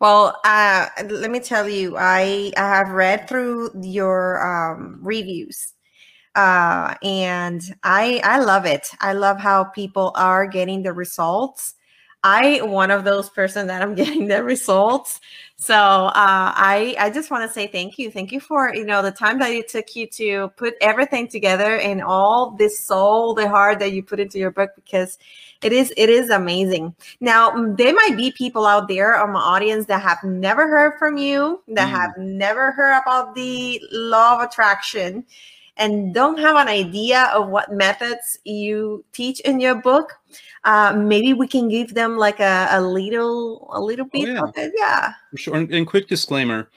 Well, 0.00 0.38
uh, 0.44 0.88
let 1.08 1.30
me 1.30 1.40
tell 1.40 1.68
you, 1.68 1.96
I, 1.98 2.52
I 2.56 2.60
have 2.60 2.90
read 2.90 3.28
through 3.28 3.70
your 3.82 4.42
um, 4.74 4.98
reviews, 5.02 5.72
uh, 6.36 6.94
and 7.02 7.62
I 7.84 8.20
I 8.24 8.40
love 8.40 8.66
it. 8.66 8.88
I 9.00 9.14
love 9.14 9.38
how 9.40 9.64
people 9.64 10.12
are 10.16 10.46
getting 10.46 10.82
the 10.82 10.92
results. 10.92 11.74
I 12.24 12.62
one 12.62 12.90
of 12.90 13.04
those 13.04 13.28
person 13.28 13.66
that 13.68 13.82
I'm 13.82 13.94
getting 14.02 14.26
the 14.26 14.42
results. 14.42 15.20
So 15.56 15.74
uh, 15.74 16.12
I 16.16 16.96
I 16.98 17.10
just 17.10 17.30
want 17.30 17.48
to 17.48 17.52
say 17.52 17.68
thank 17.68 17.98
you, 17.98 18.10
thank 18.10 18.32
you 18.32 18.40
for 18.40 18.74
you 18.74 18.84
know 18.84 19.02
the 19.02 19.12
time 19.12 19.38
that 19.38 19.52
it 19.52 19.68
took 19.68 19.94
you 19.94 20.06
to 20.08 20.48
put 20.56 20.74
everything 20.80 21.28
together 21.28 21.76
and 21.76 22.02
all 22.02 22.50
this 22.50 22.80
soul, 22.80 23.34
the 23.34 23.48
heart 23.48 23.78
that 23.78 23.92
you 23.92 24.02
put 24.02 24.18
into 24.18 24.38
your 24.38 24.50
book 24.50 24.70
because 24.74 25.18
it 25.62 25.72
is 25.72 25.92
it 25.96 26.08
is 26.08 26.30
amazing. 26.30 26.94
Now 27.20 27.74
there 27.76 27.94
might 27.94 28.16
be 28.16 28.32
people 28.32 28.66
out 28.66 28.88
there 28.88 29.16
on 29.16 29.32
my 29.32 29.40
audience 29.40 29.86
that 29.86 30.02
have 30.02 30.24
never 30.24 30.66
heard 30.66 30.98
from 30.98 31.16
you, 31.18 31.62
that 31.68 31.88
mm. 31.88 31.92
have 31.92 32.16
never 32.18 32.72
heard 32.72 33.00
about 33.00 33.34
the 33.34 33.80
law 33.92 34.36
of 34.36 34.48
attraction 34.48 35.24
and 35.76 36.14
don't 36.14 36.38
have 36.38 36.56
an 36.56 36.68
idea 36.68 37.30
of 37.34 37.48
what 37.48 37.72
methods 37.72 38.38
you 38.44 39.04
teach 39.12 39.40
in 39.40 39.60
your 39.60 39.74
book 39.74 40.14
uh, 40.64 40.94
maybe 40.96 41.32
we 41.32 41.46
can 41.46 41.68
give 41.68 41.94
them 41.94 42.16
like 42.16 42.40
a, 42.40 42.68
a 42.70 42.80
little 42.80 43.68
a 43.72 43.80
little 43.80 44.06
bit 44.06 44.28
oh, 44.28 44.32
yeah. 44.32 44.40
of 44.42 44.56
it 44.56 44.72
yeah. 44.76 45.12
For 45.30 45.36
sure 45.36 45.56
and, 45.56 45.72
and 45.72 45.86
quick 45.86 46.08
disclaimer 46.08 46.70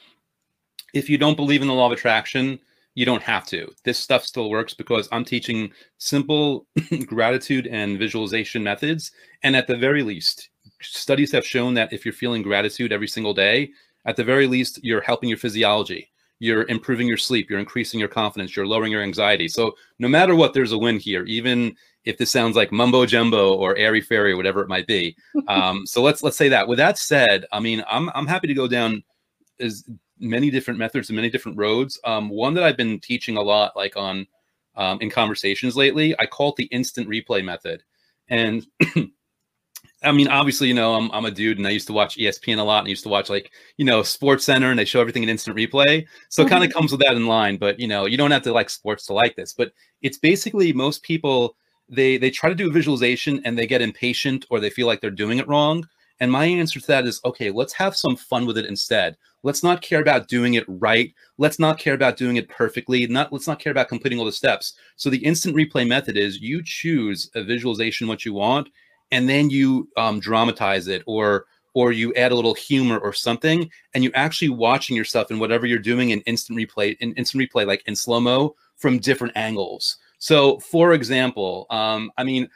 if 0.94 1.10
you 1.10 1.18
don't 1.18 1.36
believe 1.36 1.62
in 1.62 1.68
the 1.68 1.74
law 1.74 1.88
of 1.88 1.92
attraction 1.92 2.60
you 2.96 3.06
don't 3.06 3.22
have 3.22 3.46
to. 3.46 3.72
This 3.84 4.00
stuff 4.00 4.25
still 4.25 4.50
works 4.50 4.74
because 4.74 5.08
i'm 5.12 5.24
teaching 5.24 5.72
simple 6.00 6.66
gratitude 7.06 7.68
and 7.68 8.00
visualization 8.00 8.63
methods 8.63 9.12
and 9.44 9.56
at 9.56 9.68
the 9.68 9.77
very 9.77 10.04
least 10.04 10.50
studies 10.82 11.32
have 11.32 11.46
shown 11.46 11.74
that 11.75 11.94
if 11.94 12.06
you're 12.06 12.13
feeling 12.13 12.42
gratitude 12.42 12.92
every 12.92 13.08
single 13.08 13.34
day 13.34 13.70
at 14.06 14.16
the 14.16 14.24
very 14.24 14.48
least 14.48 14.84
you're 14.84 15.01
helping 15.01 15.30
your 15.30 15.38
physiology 15.38 16.10
you're 16.39 16.67
improving 16.67 17.08
your 17.08 17.17
sleep, 17.17 17.50
you're 17.50 17.60
increasing 17.60 18.00
your 18.00 18.10
confidence, 18.10 18.56
you're 18.56 18.67
lowering 18.67 18.91
your 18.91 19.01
anxiety. 19.01 19.48
So 19.48 19.75
no 20.00 20.08
matter 20.08 20.36
what, 20.36 20.53
there's 20.53 20.72
a 20.72 20.77
win 20.77 21.00
here, 21.00 21.24
even 21.25 21.75
if 22.06 22.17
this 22.17 22.32
sounds 22.32 22.56
like 22.56 22.72
mumbo 22.72 23.06
jumbo 23.06 23.53
or 23.53 23.75
airy 23.75 24.01
fairy 24.01 24.32
or 24.32 24.38
whatever 24.38 24.62
it 24.62 24.70
might 24.70 24.88
be. 24.88 25.15
Um, 25.48 25.86
so 25.86 26.01
let's 26.01 26.24
let's 26.24 26.36
say 26.36 26.50
that. 26.50 26.67
With 26.67 26.77
that 26.77 26.98
said, 26.98 27.46
I 27.53 27.62
mean, 27.62 27.82
I'm 27.89 28.10
I'm 28.13 28.27
happy 28.27 28.48
to 28.48 28.53
go 28.53 28.67
down 28.67 29.01
as 29.62 29.86
many 30.20 30.50
different 30.50 30.77
methods 30.77 31.10
and 31.10 31.15
many 31.15 31.29
different 31.29 31.58
roads. 31.58 31.98
Um, 32.03 32.27
one 32.29 32.53
that 32.56 32.65
I've 32.65 32.75
been 32.75 33.00
teaching 33.00 33.38
a 33.38 33.41
lot, 33.41 33.75
like 33.75 33.96
on 33.96 34.27
um, 34.75 35.00
in 35.00 35.10
conversations 35.10 35.77
lately, 35.77 36.13
I 36.20 36.25
call 36.25 36.50
it 36.50 36.58
the 36.58 36.65
instant 36.65 37.08
replay 37.08 37.46
method, 37.46 37.84
and 38.27 38.67
I 40.04 40.12
mean, 40.12 40.27
obviously, 40.27 40.68
you 40.68 40.75
know, 40.75 40.94
I'm, 40.94 41.10
I'm 41.12 41.25
a 41.25 41.32
dude 41.32 41.58
and 41.58 41.66
I 41.66 41.72
used 41.72 41.88
to 41.88 41.94
watch 41.94 42.18
ESPN 42.18 42.60
a 42.60 42.63
lot 42.63 42.80
and 42.80 42.88
I 42.88 42.89
used 42.89 43.04
to 43.04 43.10
watch 43.10 43.30
like, 43.30 43.51
you 43.77 43.86
know, 43.86 44.04
Sports 44.04 44.46
Center 44.46 44.70
and 44.70 44.77
they 44.77 44.86
show 44.86 45.01
everything 45.01 45.24
in 45.24 45.30
instant 45.30 45.58
replay. 45.58 46.06
So 46.30 46.42
mm-hmm. 46.42 46.48
it 46.48 46.50
kind 46.51 46.63
of 46.63 46.72
comes 46.72 46.92
with 46.92 47.01
that 47.01 47.16
in 47.16 47.25
line, 47.25 47.58
but 47.58 47.80
you 47.80 47.88
know, 47.88 48.06
you 48.06 48.16
don't 48.16 48.32
have 48.32 48.44
to 48.44 48.54
like 48.54 48.70
sports 48.70 49.08
to 49.08 49.13
like 49.13 49.36
this, 49.36 49.54
but 49.54 49.72
it's 50.04 50.20
basically 50.20 50.72
most 50.72 51.01
people, 51.01 51.56
they, 51.89 52.18
they 52.18 52.30
try 52.30 52.48
to 52.48 52.56
do 52.56 52.70
a 52.70 52.74
visualization 52.74 53.42
and 53.44 53.58
they 53.58 53.66
get 53.66 53.82
impatient 53.82 54.46
or 54.51 54.60
they 54.60 54.70
feel 54.70 54.86
like 54.86 55.01
they're 55.01 55.10
doing 55.10 55.39
it 55.39 55.48
wrong. 55.48 55.88
And 56.20 56.32
my 56.32 56.46
answer 56.46 56.80
to 56.80 56.88
that 56.88 57.08
is, 57.08 57.22
okay, 57.25 57.50
let's 57.50 57.74
have 57.74 57.96
some 57.96 58.16
fun 58.16 58.46
with 58.46 58.58
it 58.58 58.66
instead. 58.66 59.18
Let's 59.44 59.63
not 59.63 59.82
care 59.82 60.01
about 60.01 60.27
doing 60.27 60.56
it 60.56 60.66
right. 60.68 61.13
Let's 61.38 61.60
not 61.60 61.80
care 61.80 61.94
about 61.94 62.18
doing 62.18 62.38
it 62.38 62.50
perfectly. 62.50 63.06
Not 63.08 63.32
let's 63.32 63.48
not 63.48 63.60
care 63.60 63.72
about 63.72 63.88
completing 63.88 64.20
all 64.20 64.25
the 64.25 64.32
steps. 64.32 64.74
So 64.96 65.10
the 65.10 65.24
instant 65.24 65.56
replay 65.56 65.88
method 65.88 66.18
is 66.18 66.42
you 66.42 66.62
choose 66.63 67.30
a 67.36 67.44
visualization 67.44 68.08
what 68.08 68.25
you 68.25 68.34
want 68.34 68.70
and 69.12 69.30
then 69.30 69.50
you 69.50 69.90
um, 69.98 70.20
dramatize 70.20 70.88
it 70.88 71.04
or 71.06 71.46
or 71.74 71.92
you 71.92 72.12
add 72.16 72.32
a 72.32 72.36
little 72.36 72.56
humor 72.56 72.98
or 72.98 73.14
something 73.14 73.70
and 73.94 74.04
you're 74.04 74.16
actually 74.16 74.50
watching 74.50 74.96
yourself 74.96 75.30
in 75.30 75.38
whatever 75.38 75.68
you're 75.68 75.78
doing 75.78 76.10
in 76.10 76.22
instant 76.22 76.58
replay 76.58 76.98
in 77.00 77.14
instant 77.14 77.44
replay 77.44 77.68
like 77.68 77.84
in 77.86 77.96
slow 77.96 78.20
mo 78.20 78.56
from 78.78 78.98
different 78.98 79.36
angles. 79.36 79.98
So 80.18 80.60
for 80.60 80.94
example 80.94 81.68
um, 81.70 82.12
i 82.18 82.24
mean 82.24 82.50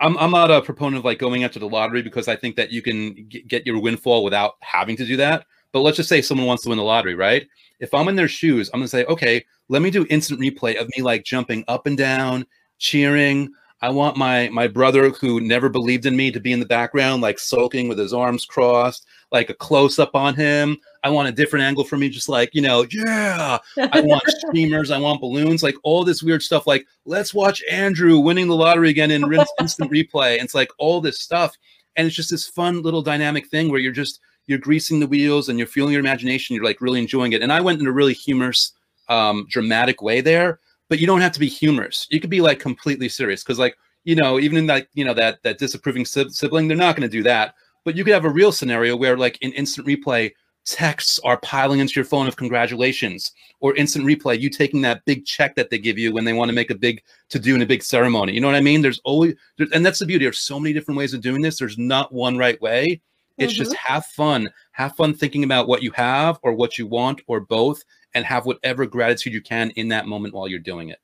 I'm, 0.00 0.16
I'm 0.16 0.30
not 0.30 0.50
a 0.50 0.62
proponent 0.62 0.98
of 0.98 1.04
like 1.04 1.18
going 1.18 1.42
after 1.42 1.58
the 1.58 1.68
lottery 1.68 2.02
because 2.02 2.28
i 2.28 2.36
think 2.36 2.56
that 2.56 2.70
you 2.70 2.82
can 2.82 3.28
get 3.46 3.66
your 3.66 3.80
windfall 3.80 4.24
without 4.24 4.54
having 4.60 4.96
to 4.96 5.04
do 5.04 5.16
that. 5.18 5.44
But 5.72 5.80
let's 5.80 5.98
just 5.98 6.08
say 6.08 6.22
someone 6.22 6.46
wants 6.46 6.62
to 6.62 6.70
win 6.70 6.78
the 6.78 6.84
lottery 6.84 7.14
right? 7.14 7.46
If 7.80 7.92
i'm 7.94 8.08
in 8.08 8.16
their 8.16 8.28
shoes 8.28 8.70
i'm 8.72 8.80
going 8.80 8.86
to 8.86 8.88
say 8.88 9.04
okay 9.04 9.44
let 9.68 9.82
me 9.82 9.90
do 9.90 10.06
instant 10.08 10.40
replay 10.40 10.80
of 10.80 10.88
me 10.96 11.02
like 11.02 11.24
jumping 11.24 11.64
up 11.68 11.86
and 11.86 11.98
down 11.98 12.46
cheering 12.78 13.50
I 13.80 13.90
want 13.90 14.16
my 14.16 14.48
my 14.48 14.66
brother 14.66 15.10
who 15.10 15.40
never 15.40 15.68
believed 15.68 16.04
in 16.06 16.16
me 16.16 16.32
to 16.32 16.40
be 16.40 16.52
in 16.52 16.58
the 16.58 16.66
background, 16.66 17.22
like 17.22 17.38
sulking 17.38 17.88
with 17.88 17.98
his 17.98 18.12
arms 18.12 18.44
crossed, 18.44 19.06
like 19.30 19.50
a 19.50 19.54
close 19.54 20.00
up 20.00 20.14
on 20.14 20.34
him. 20.34 20.78
I 21.04 21.10
want 21.10 21.28
a 21.28 21.32
different 21.32 21.64
angle 21.64 21.84
for 21.84 21.96
me, 21.96 22.08
just 22.08 22.28
like 22.28 22.50
you 22.54 22.62
know, 22.62 22.86
yeah. 22.90 23.58
I 23.92 24.00
want 24.00 24.22
streamers, 24.26 24.90
I 24.90 24.98
want 24.98 25.20
balloons, 25.20 25.62
like 25.62 25.76
all 25.84 26.04
this 26.04 26.22
weird 26.22 26.42
stuff. 26.42 26.66
Like 26.66 26.86
let's 27.04 27.32
watch 27.32 27.62
Andrew 27.70 28.18
winning 28.18 28.48
the 28.48 28.56
lottery 28.56 28.90
again 28.90 29.12
in 29.12 29.22
instant 29.60 29.92
replay. 29.92 30.34
And 30.34 30.44
it's 30.44 30.54
like 30.54 30.70
all 30.78 31.00
this 31.00 31.20
stuff, 31.20 31.54
and 31.94 32.06
it's 32.06 32.16
just 32.16 32.30
this 32.30 32.48
fun 32.48 32.82
little 32.82 33.02
dynamic 33.02 33.46
thing 33.46 33.70
where 33.70 33.80
you're 33.80 33.92
just 33.92 34.20
you're 34.48 34.58
greasing 34.58 34.98
the 34.98 35.06
wheels 35.06 35.48
and 35.48 35.58
you're 35.58 35.68
feeling 35.68 35.92
your 35.92 36.00
imagination. 36.00 36.56
You're 36.56 36.64
like 36.64 36.80
really 36.80 36.98
enjoying 36.98 37.32
it. 37.32 37.42
And 37.42 37.52
I 37.52 37.60
went 37.60 37.80
in 37.80 37.86
a 37.86 37.92
really 37.92 38.14
humorous, 38.14 38.72
um, 39.08 39.46
dramatic 39.48 40.02
way 40.02 40.20
there 40.20 40.58
but 40.88 40.98
you 40.98 41.06
don't 41.06 41.20
have 41.20 41.32
to 41.32 41.40
be 41.40 41.48
humorous. 41.48 42.06
You 42.10 42.20
could 42.20 42.30
be 42.30 42.40
like 42.40 42.60
completely 42.60 43.08
serious 43.08 43.42
because 43.42 43.58
like 43.58 43.76
you 44.04 44.14
know 44.14 44.38
even 44.38 44.58
in 44.58 44.66
that 44.66 44.88
you 44.94 45.04
know 45.04 45.14
that 45.14 45.42
that 45.42 45.58
disapproving 45.58 46.04
sibling, 46.04 46.68
they're 46.68 46.76
not 46.76 46.96
going 46.96 47.08
to 47.08 47.16
do 47.16 47.22
that. 47.24 47.54
But 47.84 47.96
you 47.96 48.04
could 48.04 48.14
have 48.14 48.24
a 48.24 48.30
real 48.30 48.52
scenario 48.52 48.96
where 48.96 49.16
like 49.16 49.38
in 49.40 49.52
instant 49.52 49.86
replay, 49.86 50.32
texts 50.68 51.18
are 51.24 51.38
piling 51.38 51.80
into 51.80 51.94
your 51.94 52.04
phone 52.04 52.28
of 52.28 52.36
congratulations 52.36 53.32
or 53.60 53.74
instant 53.76 54.04
replay 54.04 54.38
you 54.38 54.50
taking 54.50 54.82
that 54.82 55.02
big 55.06 55.24
check 55.24 55.54
that 55.54 55.70
they 55.70 55.78
give 55.78 55.96
you 55.96 56.12
when 56.12 56.24
they 56.24 56.34
want 56.34 56.50
to 56.50 56.54
make 56.54 56.70
a 56.70 56.74
big 56.74 57.02
to 57.30 57.38
do 57.38 57.54
in 57.54 57.62
a 57.62 57.66
big 57.66 57.82
ceremony 57.82 58.34
you 58.34 58.40
know 58.40 58.46
what 58.46 58.54
i 58.54 58.60
mean 58.60 58.82
there's 58.82 59.00
always 59.04 59.34
and 59.72 59.84
that's 59.84 59.98
the 59.98 60.04
beauty 60.04 60.26
there's 60.26 60.40
so 60.40 60.60
many 60.60 60.74
different 60.74 60.98
ways 60.98 61.14
of 61.14 61.22
doing 61.22 61.40
this 61.40 61.58
there's 61.58 61.78
not 61.78 62.12
one 62.12 62.36
right 62.36 62.60
way 62.60 63.00
it's 63.38 63.54
mm-hmm. 63.54 63.62
just 63.62 63.74
have 63.76 64.04
fun 64.06 64.46
have 64.72 64.94
fun 64.94 65.14
thinking 65.14 65.42
about 65.42 65.68
what 65.68 65.82
you 65.82 65.90
have 65.92 66.38
or 66.42 66.52
what 66.52 66.76
you 66.76 66.86
want 66.86 67.22
or 67.28 67.40
both 67.40 67.82
and 68.14 68.24
have 68.24 68.46
whatever 68.46 68.86
gratitude 68.86 69.32
you 69.32 69.42
can 69.42 69.70
in 69.70 69.88
that 69.88 70.06
moment 70.06 70.34
while 70.34 70.48
you're 70.48 70.58
doing 70.58 70.88
it. 70.88 70.98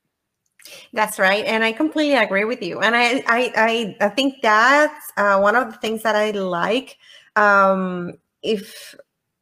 That's 0.92 1.18
right, 1.18 1.44
and 1.44 1.62
I 1.62 1.72
completely 1.72 2.16
agree 2.16 2.44
with 2.44 2.62
you. 2.62 2.80
And 2.80 2.96
I 2.96 3.22
I 3.26 3.52
I, 3.56 3.96
I 4.00 4.08
think 4.08 4.36
that's 4.42 5.12
uh, 5.16 5.38
one 5.38 5.56
of 5.56 5.70
the 5.70 5.78
things 5.78 6.02
that 6.02 6.16
I 6.16 6.30
like. 6.30 6.96
Um, 7.36 8.14
if 8.42 8.94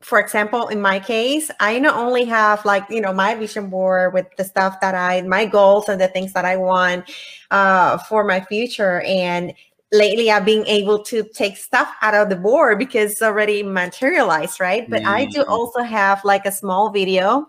for 0.02 0.18
example 0.18 0.68
in 0.68 0.80
my 0.80 0.98
case 0.98 1.50
i 1.60 1.78
not 1.78 1.96
only 1.96 2.24
have 2.24 2.64
like 2.64 2.84
you 2.90 3.00
know 3.00 3.12
my 3.12 3.34
vision 3.34 3.70
board 3.70 4.12
with 4.12 4.26
the 4.36 4.44
stuff 4.44 4.80
that 4.80 4.94
i 4.94 5.22
my 5.22 5.46
goals 5.46 5.88
and 5.88 6.00
the 6.00 6.08
things 6.08 6.32
that 6.32 6.44
i 6.44 6.56
want 6.56 7.08
uh, 7.50 7.96
for 7.98 8.24
my 8.24 8.40
future 8.40 9.00
and 9.02 9.54
lately 9.92 10.30
i've 10.30 10.44
been 10.44 10.66
able 10.66 11.02
to 11.02 11.22
take 11.34 11.56
stuff 11.56 11.88
out 12.02 12.14
of 12.14 12.28
the 12.28 12.36
board 12.36 12.78
because 12.78 13.12
it's 13.12 13.22
already 13.22 13.62
materialized 13.62 14.58
right 14.58 14.90
but 14.90 15.00
mm-hmm. 15.00 15.10
i 15.10 15.24
do 15.26 15.40
mm-hmm. 15.40 15.52
also 15.52 15.82
have 15.82 16.24
like 16.24 16.46
a 16.46 16.52
small 16.52 16.90
video 16.90 17.48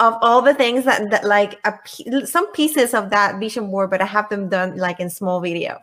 of 0.00 0.16
all 0.22 0.40
the 0.40 0.54
things 0.54 0.84
that, 0.84 1.10
that 1.10 1.24
like 1.24 1.58
a, 1.64 2.26
some 2.26 2.52
pieces 2.52 2.94
of 2.94 3.10
that 3.10 3.40
vision 3.40 3.70
board 3.70 3.90
but 3.90 4.00
i 4.00 4.04
have 4.04 4.28
them 4.28 4.48
done 4.48 4.76
like 4.76 5.00
in 5.00 5.10
small 5.10 5.40
video. 5.40 5.78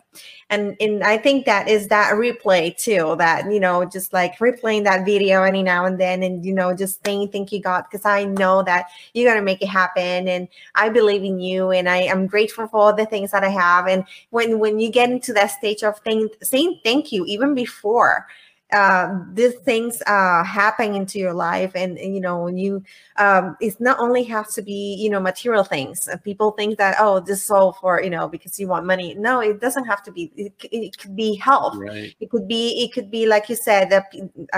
And 0.48 0.76
and 0.80 1.02
i 1.04 1.18
think 1.18 1.44
that 1.46 1.68
is 1.68 1.88
that 1.88 2.14
replay 2.14 2.76
too 2.76 3.16
that 3.18 3.50
you 3.52 3.60
know 3.60 3.84
just 3.84 4.12
like 4.12 4.38
replaying 4.38 4.84
that 4.84 5.04
video 5.04 5.42
any 5.42 5.62
now 5.62 5.84
and 5.84 6.00
then 6.00 6.22
and 6.22 6.44
you 6.44 6.54
know 6.54 6.74
just 6.74 7.04
saying 7.04 7.28
thank 7.30 7.52
you 7.52 7.60
god 7.60 7.84
because 7.90 8.06
i 8.06 8.24
know 8.24 8.62
that 8.62 8.86
you're 9.12 9.34
to 9.34 9.42
make 9.42 9.60
it 9.60 9.68
happen 9.68 10.28
and 10.28 10.48
i 10.76 10.88
believe 10.88 11.24
in 11.24 11.38
you 11.40 11.70
and 11.70 11.88
i 11.88 11.98
am 11.98 12.26
grateful 12.26 12.66
for 12.68 12.78
all 12.78 12.92
the 12.94 13.06
things 13.06 13.32
that 13.32 13.44
i 13.44 13.48
have. 13.48 13.86
And 13.86 14.04
when 14.30 14.58
when 14.58 14.78
you 14.78 14.90
get 14.90 15.10
into 15.10 15.32
that 15.34 15.50
stage 15.50 15.82
of 15.82 15.98
thing, 16.00 16.28
saying 16.42 16.80
thank 16.84 17.12
you 17.12 17.24
even 17.26 17.54
before 17.54 18.26
uh, 18.72 19.20
these 19.32 19.54
things 19.64 20.02
uh, 20.08 20.42
happen 20.42 20.94
into 20.94 21.20
your 21.20 21.32
life 21.32 21.70
and, 21.76 21.96
and 21.98 22.14
you 22.14 22.20
know 22.20 22.48
you 22.48 22.82
um, 23.16 23.56
it's 23.60 23.78
not 23.78 23.96
only 24.00 24.24
have 24.24 24.50
to 24.52 24.60
be 24.60 24.96
you 24.98 25.08
know 25.08 25.20
material 25.20 25.62
things 25.62 26.08
uh, 26.08 26.16
people 26.18 26.50
think 26.50 26.76
that 26.76 26.96
oh 26.98 27.20
this 27.20 27.44
is 27.44 27.50
all 27.50 27.72
for 27.74 28.02
you 28.02 28.10
know 28.10 28.26
because 28.28 28.58
you 28.58 28.66
want 28.66 28.84
money. 28.84 29.14
No 29.14 29.40
it 29.40 29.60
doesn't 29.60 29.84
have 29.84 30.02
to 30.02 30.10
be. 30.10 30.32
It, 30.36 30.52
it 30.72 30.98
could 30.98 31.14
be 31.14 31.36
health. 31.36 31.76
Right. 31.76 32.16
it 32.18 32.30
could 32.30 32.48
be 32.48 32.82
it 32.82 32.92
could 32.92 33.10
be 33.10 33.26
like 33.26 33.48
you 33.48 33.54
said 33.54 33.92
a, 33.92 34.04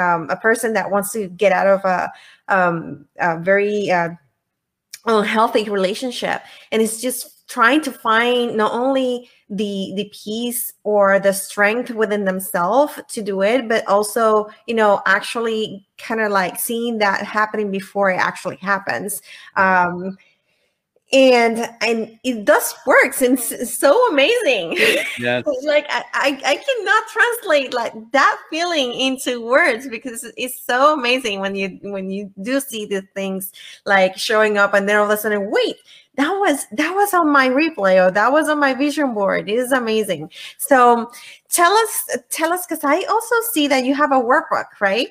um, 0.00 0.30
a 0.30 0.36
person 0.36 0.72
that 0.72 0.90
wants 0.90 1.12
to 1.12 1.28
get 1.28 1.52
out 1.52 1.66
of 1.66 1.84
a, 1.84 2.10
um, 2.48 3.06
a 3.18 3.38
very 3.38 3.90
uh, 3.90 4.10
unhealthy 5.04 5.68
relationship 5.68 6.42
and 6.72 6.82
it's 6.82 7.00
just 7.00 7.37
trying 7.48 7.80
to 7.80 7.90
find 7.90 8.56
not 8.56 8.72
only 8.72 9.28
the 9.50 9.92
the 9.96 10.10
peace 10.12 10.72
or 10.84 11.18
the 11.18 11.32
strength 11.32 11.90
within 11.90 12.24
themselves 12.24 13.00
to 13.08 13.22
do 13.22 13.40
it 13.40 13.66
but 13.68 13.86
also 13.88 14.46
you 14.66 14.74
know 14.74 15.00
actually 15.06 15.86
kind 15.96 16.20
of 16.20 16.30
like 16.30 16.60
seeing 16.60 16.98
that 16.98 17.24
happening 17.24 17.70
before 17.70 18.10
it 18.10 18.18
actually 18.18 18.56
happens. 18.56 19.22
Um 19.56 20.16
and 21.10 21.70
and 21.80 22.18
it 22.22 22.44
does 22.44 22.74
works 22.86 23.22
and 23.22 23.40
so 23.40 24.08
amazing. 24.10 24.76
Yes. 25.18 25.44
like 25.64 25.86
I, 25.88 26.04
I 26.12 26.42
i 26.44 26.56
cannot 26.56 27.08
translate 27.08 27.72
like 27.72 27.94
that 28.12 28.38
feeling 28.50 28.92
into 28.92 29.44
words 29.44 29.88
because 29.88 30.30
it's 30.36 30.60
so 30.60 30.92
amazing 30.92 31.40
when 31.40 31.54
you 31.54 31.78
when 31.82 32.10
you 32.10 32.30
do 32.42 32.60
see 32.60 32.84
the 32.84 33.02
things 33.14 33.52
like 33.86 34.18
showing 34.18 34.58
up 34.58 34.74
and 34.74 34.86
then 34.86 34.96
all 34.96 35.04
of 35.04 35.10
a 35.10 35.16
sudden 35.16 35.50
wait 35.50 35.76
that 36.18 36.30
was 36.32 36.66
that 36.72 36.92
was 36.94 37.14
on 37.14 37.30
my 37.30 37.48
replay 37.48 37.96
or 38.04 38.10
that 38.10 38.30
was 38.30 38.48
on 38.50 38.58
my 38.60 38.74
vision 38.74 39.14
board 39.14 39.48
it 39.48 39.54
is 39.54 39.72
amazing 39.72 40.30
so 40.58 41.10
tell 41.48 41.72
us 41.72 42.16
tell 42.28 42.52
us 42.52 42.66
because 42.66 42.84
i 42.84 43.02
also 43.04 43.34
see 43.52 43.66
that 43.68 43.84
you 43.84 43.94
have 43.94 44.12
a 44.12 44.20
workbook 44.20 44.66
right 44.80 45.08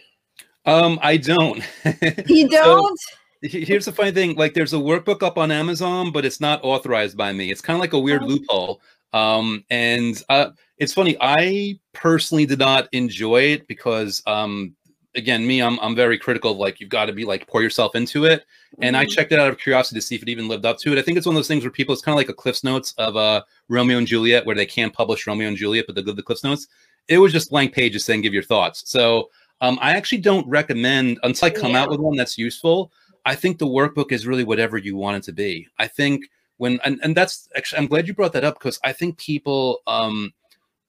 Um, 0.65 0.99
I 1.01 1.15
don't. 1.17 1.63
you 2.27 2.49
don't 2.49 2.99
He- 3.41 3.63
Here's 3.63 3.85
the 3.85 3.93
funny 3.93 4.11
thing: 4.11 4.35
like, 4.35 4.53
there's 4.53 4.73
a 4.73 4.77
workbook 4.89 5.23
up 5.23 5.37
on 5.37 5.49
Amazon, 5.49 6.11
but 6.11 6.25
it's 6.25 6.41
not 6.41 6.59
authorized 6.63 7.15
by 7.15 7.31
me. 7.31 7.51
It's 7.51 7.61
kind 7.61 7.77
of 7.77 7.81
like 7.81 7.93
a 7.93 7.99
weird 7.99 8.23
Oh. 8.23 8.27
loophole. 8.27 8.81
Um, 9.13 9.63
and 9.69 10.21
uh, 10.27 10.49
it's 10.77 10.93
funny. 10.93 11.15
I 11.21 11.79
personally 11.93 12.45
did 12.45 12.59
not 12.59 12.89
enjoy 12.91 13.41
it 13.55 13.65
because, 13.67 14.21
um, 14.27 14.75
again, 15.17 15.45
me, 15.45 15.61
I'm 15.61 15.79
I'm 15.79 15.95
very 15.95 16.17
critical. 16.17 16.51
Of, 16.51 16.57
like, 16.57 16.79
you've 16.79 16.89
got 16.89 17.05
to 17.05 17.13
be 17.13 17.25
like 17.25 17.47
pour 17.47 17.61
yourself 17.61 17.95
into 17.95 18.25
it. 18.25 18.45
And 18.81 18.95
I 18.95 19.05
Mhm. 19.05 19.09
checked 19.09 19.31
it 19.31 19.39
out 19.39 19.49
of 19.49 19.57
curiosity 19.57 19.99
to 19.99 20.05
see 20.05 20.15
if 20.15 20.21
it 20.21 20.29
even 20.29 20.47
lived 20.47 20.65
up 20.65 20.77
to 20.79 20.93
it. 20.93 20.99
I 20.99 21.01
think 21.01 21.17
it's 21.17 21.25
one 21.25 21.35
of 21.35 21.37
those 21.37 21.47
things 21.47 21.63
where 21.63 21.71
people, 21.71 21.93
it's 21.93 22.01
kind 22.01 22.13
of 22.13 22.17
like 22.17 22.29
a 22.29 22.33
Cliff's 22.33 22.63
Notes 22.63 22.93
of 22.99 23.17
uh, 23.17 23.41
Romeo 23.69 23.97
and 23.97 24.05
Juliet, 24.05 24.45
where 24.45 24.55
they 24.55 24.67
can't 24.67 24.93
publish 24.93 25.25
Romeo 25.25 25.47
and 25.47 25.57
Juliet, 25.57 25.85
but 25.87 25.95
they 25.95 26.03
give 26.03 26.15
the 26.15 26.21
Cliff's 26.21 26.43
Notes. 26.43 26.67
It 27.07 27.17
was 27.17 27.31
just 27.31 27.49
blank 27.49 27.73
pages 27.73 28.05
saying 28.05 28.21
give 28.21 28.33
your 28.33 28.43
thoughts. 28.43 28.83
So 28.85 29.29
um, 29.61 29.79
I 29.81 29.93
actually 29.93 30.19
don't 30.19 30.47
recommend 30.47 31.19
until 31.23 31.47
I 31.47 31.49
come 31.49 31.75
out 31.75 31.89
with 31.89 31.99
one 31.99 32.15
that's 32.15 32.37
useful. 32.37 32.91
I 33.25 33.35
think 33.35 33.57
the 33.57 33.65
workbook 33.65 34.11
is 34.11 34.27
really 34.27 34.43
whatever 34.43 34.77
you 34.77 34.95
want 34.95 35.17
it 35.17 35.23
to 35.23 35.33
be. 35.33 35.67
I 35.79 35.87
think 35.87 36.29
when 36.57 36.79
and, 36.85 36.99
and 37.03 37.15
that's 37.15 37.49
actually 37.55 37.79
I'm 37.79 37.87
glad 37.87 38.07
you 38.07 38.13
brought 38.13 38.33
that 38.33 38.43
up 38.43 38.59
because 38.59 38.79
I 38.83 38.93
think 38.93 39.17
people 39.17 39.81
um 39.87 40.33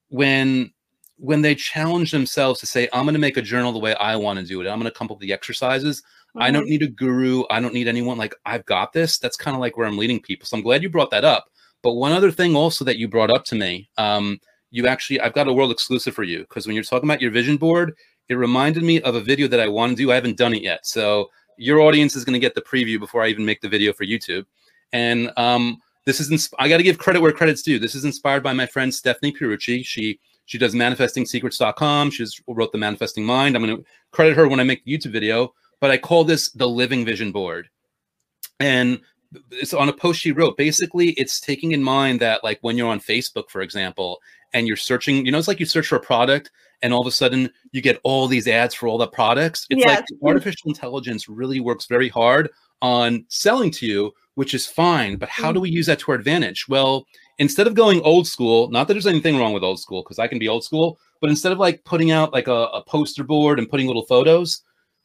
when 0.08 0.72
when 1.18 1.42
they 1.42 1.54
challenge 1.54 2.12
themselves 2.12 2.60
to 2.60 2.66
say 2.66 2.88
I'm 2.92 3.04
going 3.04 3.14
to 3.14 3.20
make 3.20 3.36
a 3.36 3.42
journal 3.42 3.72
the 3.72 3.78
way 3.78 3.94
I 3.96 4.16
want 4.16 4.38
to 4.38 4.44
do 4.44 4.60
it. 4.60 4.68
I'm 4.68 4.78
going 4.78 4.90
to 4.90 4.96
come 4.96 5.06
up 5.06 5.18
with 5.18 5.20
the 5.20 5.32
exercises. 5.32 6.02
I 6.36 6.50
don't 6.50 6.68
need 6.68 6.82
a 6.82 6.86
guru. 6.86 7.42
I 7.50 7.60
don't 7.60 7.74
need 7.74 7.88
anyone 7.88 8.16
like 8.16 8.34
I've 8.46 8.64
got 8.66 8.92
this. 8.92 9.18
That's 9.18 9.36
kind 9.36 9.56
of 9.56 9.60
like 9.60 9.76
where 9.76 9.86
I'm 9.86 9.98
leading 9.98 10.20
people. 10.20 10.46
So 10.46 10.56
I'm 10.56 10.62
glad 10.62 10.82
you 10.82 10.88
brought 10.88 11.10
that 11.10 11.24
up. 11.24 11.50
But 11.82 11.94
one 11.94 12.12
other 12.12 12.30
thing 12.30 12.54
also 12.54 12.84
that 12.84 12.98
you 12.98 13.08
brought 13.08 13.30
up 13.30 13.44
to 13.46 13.56
me, 13.56 13.88
um, 13.98 14.38
you 14.70 14.86
actually 14.86 15.20
I've 15.20 15.32
got 15.32 15.48
a 15.48 15.52
world 15.52 15.72
exclusive 15.72 16.14
for 16.14 16.22
you 16.22 16.40
because 16.40 16.66
when 16.66 16.74
you're 16.74 16.84
talking 16.84 17.08
about 17.08 17.22
your 17.22 17.30
vision 17.30 17.56
board, 17.56 17.94
it 18.28 18.34
reminded 18.34 18.82
me 18.82 19.00
of 19.02 19.14
a 19.14 19.20
video 19.20 19.48
that 19.48 19.60
I 19.60 19.68
want 19.68 19.90
to 19.90 19.96
do. 19.96 20.12
I 20.12 20.14
haven't 20.14 20.36
done 20.36 20.54
it 20.54 20.62
yet. 20.62 20.86
So 20.86 21.30
your 21.56 21.80
audience 21.80 22.14
is 22.14 22.24
going 22.24 22.34
to 22.34 22.38
get 22.38 22.54
the 22.54 22.62
preview 22.62 23.00
before 23.00 23.22
I 23.22 23.28
even 23.28 23.44
make 23.44 23.60
the 23.60 23.68
video 23.68 23.92
for 23.92 24.04
YouTube. 24.04 24.44
And 24.92 25.32
um, 25.36 25.78
this 26.04 26.20
is 26.20 26.30
ins- 26.30 26.52
I 26.58 26.68
got 26.68 26.76
to 26.76 26.82
give 26.82 26.98
credit 26.98 27.20
where 27.20 27.32
credit's 27.32 27.62
due. 27.62 27.78
This 27.78 27.94
is 27.94 28.04
inspired 28.04 28.42
by 28.42 28.52
my 28.52 28.66
friend 28.66 28.94
Stephanie 28.94 29.32
Pierucci. 29.32 29.84
She 29.84 30.20
she 30.48 30.56
does 30.56 30.74
manifestingsecrets.com. 30.74 32.10
She 32.10 32.24
just 32.24 32.42
wrote 32.48 32.72
the 32.72 32.78
Manifesting 32.78 33.24
Mind. 33.24 33.54
I'm 33.54 33.62
going 33.62 33.76
to 33.76 33.84
credit 34.12 34.34
her 34.34 34.48
when 34.48 34.60
I 34.60 34.64
make 34.64 34.82
the 34.82 34.96
YouTube 34.96 35.12
video. 35.12 35.52
But 35.78 35.90
I 35.90 35.98
call 35.98 36.24
this 36.24 36.50
the 36.52 36.66
Living 36.66 37.04
Vision 37.04 37.32
Board, 37.32 37.68
and 38.58 38.98
it's 39.52 39.74
on 39.74 39.90
a 39.90 39.92
post 39.92 40.20
she 40.20 40.32
wrote. 40.32 40.56
Basically, 40.56 41.10
it's 41.10 41.38
taking 41.38 41.72
in 41.72 41.82
mind 41.82 42.18
that 42.20 42.42
like 42.42 42.58
when 42.62 42.78
you're 42.78 42.88
on 42.88 42.98
Facebook, 42.98 43.50
for 43.50 43.60
example, 43.60 44.20
and 44.54 44.66
you're 44.66 44.76
searching, 44.76 45.26
you 45.26 45.30
know, 45.30 45.38
it's 45.38 45.48
like 45.48 45.60
you 45.60 45.66
search 45.66 45.86
for 45.86 45.96
a 45.96 46.00
product 46.00 46.50
and 46.80 46.94
all 46.94 47.02
of 47.02 47.06
a 47.06 47.12
sudden 47.12 47.50
you 47.72 47.82
get 47.82 48.00
all 48.04 48.26
these 48.26 48.48
ads 48.48 48.74
for 48.74 48.88
all 48.88 48.96
the 48.98 49.06
products. 49.06 49.66
It's 49.68 49.84
like 49.84 50.04
artificial 50.22 50.70
intelligence 50.70 51.28
really 51.28 51.60
works 51.60 51.86
very 51.86 52.08
hard 52.08 52.48
on 52.80 53.26
selling 53.28 53.70
to 53.72 53.86
you, 53.86 54.12
which 54.38 54.54
is 54.54 54.68
fine. 54.68 55.16
But 55.16 55.28
how 55.28 55.50
do 55.50 55.58
we 55.58 55.68
use 55.68 55.86
that 55.86 55.98
to 55.98 56.12
our 56.12 56.16
advantage? 56.16 56.68
Well, 56.68 57.08
instead 57.38 57.66
of 57.66 57.74
going 57.74 58.00
old 58.02 58.24
school, 58.24 58.70
not 58.70 58.86
that 58.86 58.94
there's 58.94 59.08
anything 59.08 59.36
wrong 59.36 59.52
with 59.52 59.64
old 59.64 59.80
school, 59.80 60.04
because 60.04 60.20
I 60.20 60.28
can 60.28 60.38
be 60.38 60.46
old 60.46 60.62
school, 60.62 61.00
but 61.20 61.28
instead 61.28 61.50
of 61.50 61.58
like 61.58 61.82
putting 61.82 62.12
out 62.12 62.32
like 62.32 62.46
a, 62.46 62.52
a 62.52 62.84
poster 62.84 63.24
board 63.24 63.58
and 63.58 63.68
putting 63.68 63.88
little 63.88 64.06
photos, 64.06 64.62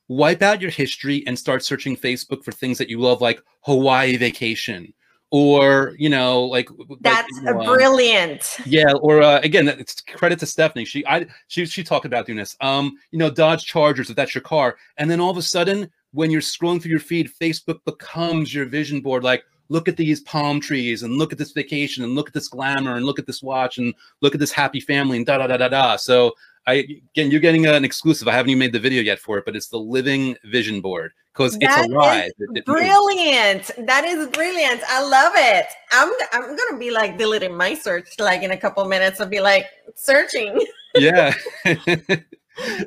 wipe 0.08 0.44
out 0.44 0.62
your 0.62 0.70
history 0.70 1.24
and 1.26 1.38
start 1.38 1.66
searching 1.66 1.98
Facebook 1.98 2.44
for 2.44 2.52
things 2.52 2.78
that 2.78 2.90
you 2.90 3.00
love, 3.00 3.22
like 3.22 3.42
Hawaii 3.62 4.18
vacation. 4.18 4.94
Or 5.32 5.96
you 5.98 6.10
know, 6.10 6.44
like 6.44 6.70
like, 6.70 7.00
That's 7.02 7.28
you 7.38 7.42
know, 7.42 7.60
um, 7.60 7.66
brilliant. 7.66 8.60
yeah, 8.68 8.94
or 9.02 9.24
uh, 9.24 9.40
again, 9.40 9.68
it's 9.68 10.00
credit 10.00 10.38
to 10.42 10.46
Stephanie. 10.46 10.86
She, 10.86 11.04
I, 11.08 11.26
she, 11.48 11.66
she 11.66 11.84
talked 11.84 12.06
about 12.06 12.28
doing 12.28 12.38
this. 12.38 12.56
Um, 12.62 12.94
you 13.10 13.18
know, 13.18 13.32
Dodge 13.32 13.66
Chargers, 13.66 14.12
if 14.12 14.16
that's 14.16 14.36
your 14.36 14.44
car, 14.44 14.78
and 14.98 15.10
then 15.10 15.20
all 15.20 15.32
of 15.32 15.38
a 15.38 15.42
sudden, 15.42 15.90
when 16.14 16.32
you're 16.32 16.42
scrolling 16.42 16.82
through 16.82 16.92
your 16.92 17.00
feed, 17.00 17.30
Facebook 17.42 17.84
becomes 17.86 18.54
your 18.54 18.66
vision 18.66 19.02
board. 19.02 19.24
Like, 19.24 19.44
look 19.70 19.88
at 19.88 19.98
these 19.98 20.22
palm 20.22 20.60
trees, 20.60 21.04
and 21.04 21.14
look 21.16 21.32
at 21.32 21.38
this 21.38 21.52
vacation, 21.52 22.04
and 22.04 22.14
look 22.16 22.28
at 22.28 22.34
this 22.34 22.48
glamour, 22.48 22.96
and 22.96 23.06
look 23.06 23.20
at 23.20 23.26
this 23.28 23.42
watch, 23.44 23.78
and 23.78 23.94
look 24.22 24.34
at 24.34 24.40
this 24.40 24.52
happy 24.52 24.80
family, 24.80 25.18
and 25.18 25.26
da 25.26 25.38
da 25.38 25.48
da 25.48 25.58
da 25.58 25.68
da. 25.70 25.96
So, 25.96 26.34
I 26.68 26.76
again, 27.14 27.30
you're 27.32 27.40
getting 27.42 27.66
an 27.66 27.84
exclusive. 27.84 28.28
I 28.28 28.32
haven't 28.32 28.52
even 28.52 28.60
made 28.60 28.74
the 28.74 28.80
video 28.80 29.02
yet 29.02 29.20
for 29.20 29.38
it, 29.38 29.46
but 29.46 29.56
it's 29.56 29.68
the 29.68 29.78
living 29.80 30.36
vision 30.46 30.80
board 30.82 31.12
because 31.34 31.58
it's 31.60 31.76
alive. 31.88 32.32
It- 32.40 32.58
it 32.58 32.68
moves. 32.68 32.80
Brilliant. 32.80 33.72
That 33.88 34.06
is 34.06 34.28
brilliant. 34.28 34.82
I 34.88 35.02
love 35.02 35.34
it. 35.36 35.66
I'm 35.92 36.10
I'm 36.32 36.56
gonna 36.56 36.78
be 36.78 36.92
like 36.92 37.18
deleting 37.18 37.58
my 37.58 37.74
search 37.74 38.08
like 38.20 38.44
in 38.44 38.52
a 38.52 38.58
couple 38.58 38.86
minutes. 38.86 39.20
I'll 39.20 39.28
be 39.28 39.42
like 39.42 39.66
searching. 39.96 40.58
yeah. 40.96 41.34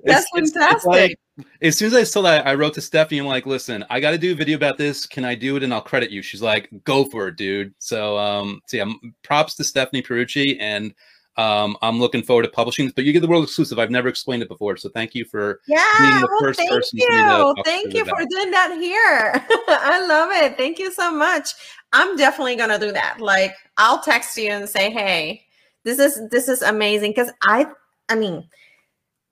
That's 0.05 0.29
fantastic. 0.35 1.19
As 1.61 1.77
soon 1.77 1.89
as 1.89 1.95
I 1.95 2.03
saw 2.03 2.23
that, 2.23 2.47
I 2.47 2.55
wrote 2.55 2.75
to 2.75 2.81
Stephanie. 2.81 3.21
I'm 3.21 3.27
like, 3.27 3.45
listen, 3.45 3.85
I 3.91 4.01
got 4.01 4.13
to 4.13 4.19
do 4.19 4.33
a 4.33 4.35
video 4.35 4.57
about 4.57 4.79
this. 4.79 5.05
Can 5.05 5.25
I 5.25 5.35
do 5.35 5.57
it? 5.57 5.63
And 5.63 5.73
I'll 5.73 5.83
credit 5.83 6.11
you. 6.11 6.23
She's 6.23 6.41
like, 6.41 6.71
go 6.85 7.05
for 7.05 7.29
it, 7.29 7.37
dude. 7.37 7.75
So, 7.79 8.17
um, 8.17 8.63
so 8.67 8.79
yeah, 8.79 8.93
props 9.23 9.55
to 9.57 9.65
Stephanie 9.65 10.03
Pierucci, 10.03 10.57
and 10.59 10.95
um, 11.37 11.77
I'm 11.83 11.99
looking 11.99 12.23
forward 12.23 12.45
to 12.45 12.49
publishing 12.49 12.87
this. 12.87 12.95
But 12.95 13.05
you 13.05 13.13
get 13.13 13.21
the 13.21 13.29
world 13.29 13.45
exclusive. 13.45 13.79
I've 13.79 13.91
never 13.91 14.09
explained 14.09 14.43
it 14.43 14.49
before, 14.49 14.79
so 14.79 14.89
thank 14.89 15.15
you 15.15 15.27
for. 15.27 15.61
Yeah, 15.69 15.85
being 15.99 16.21
the 16.21 16.29
well, 16.31 16.41
first 16.41 16.59
thank 16.59 16.71
person 16.71 16.99
to 17.01 17.05
you. 17.05 17.55
Thank 17.65 17.93
you 17.93 18.05
for 18.07 18.17
doing 18.31 18.51
that 18.53 18.79
here. 18.81 19.45
I 19.69 20.07
love 20.07 20.31
it. 20.33 20.57
Thank 20.57 20.79
you 20.79 20.91
so 20.91 21.13
much. 21.13 21.51
I'm 21.93 22.17
definitely 22.17 22.57
gonna 22.57 22.79
do 22.79 22.93
that. 22.93 23.21
Like, 23.21 23.55
I'll 23.77 24.01
text 24.01 24.39
you 24.39 24.51
and 24.51 24.67
say, 24.67 24.91
"Hey, 24.91 25.45
this 25.85 25.99
is 25.99 26.27
this 26.31 26.49
is 26.49 26.63
amazing." 26.63 27.11
Because 27.11 27.31
I, 27.43 27.67
I 28.09 28.15
mean, 28.15 28.49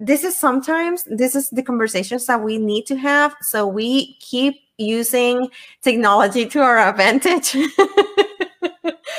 this 0.06 0.24
is 0.24 0.36
sometimes 0.36 1.04
this 1.04 1.34
is 1.34 1.50
the 1.50 1.62
conversations 1.62 2.26
that 2.26 2.42
we 2.42 2.58
need 2.58 2.84
to 2.86 2.96
have. 2.96 3.34
So 3.42 3.66
we 3.66 4.14
keep 4.20 4.54
using 4.78 5.48
technology 5.82 6.46
to 6.46 6.60
our 6.60 6.78
advantage. 6.78 7.56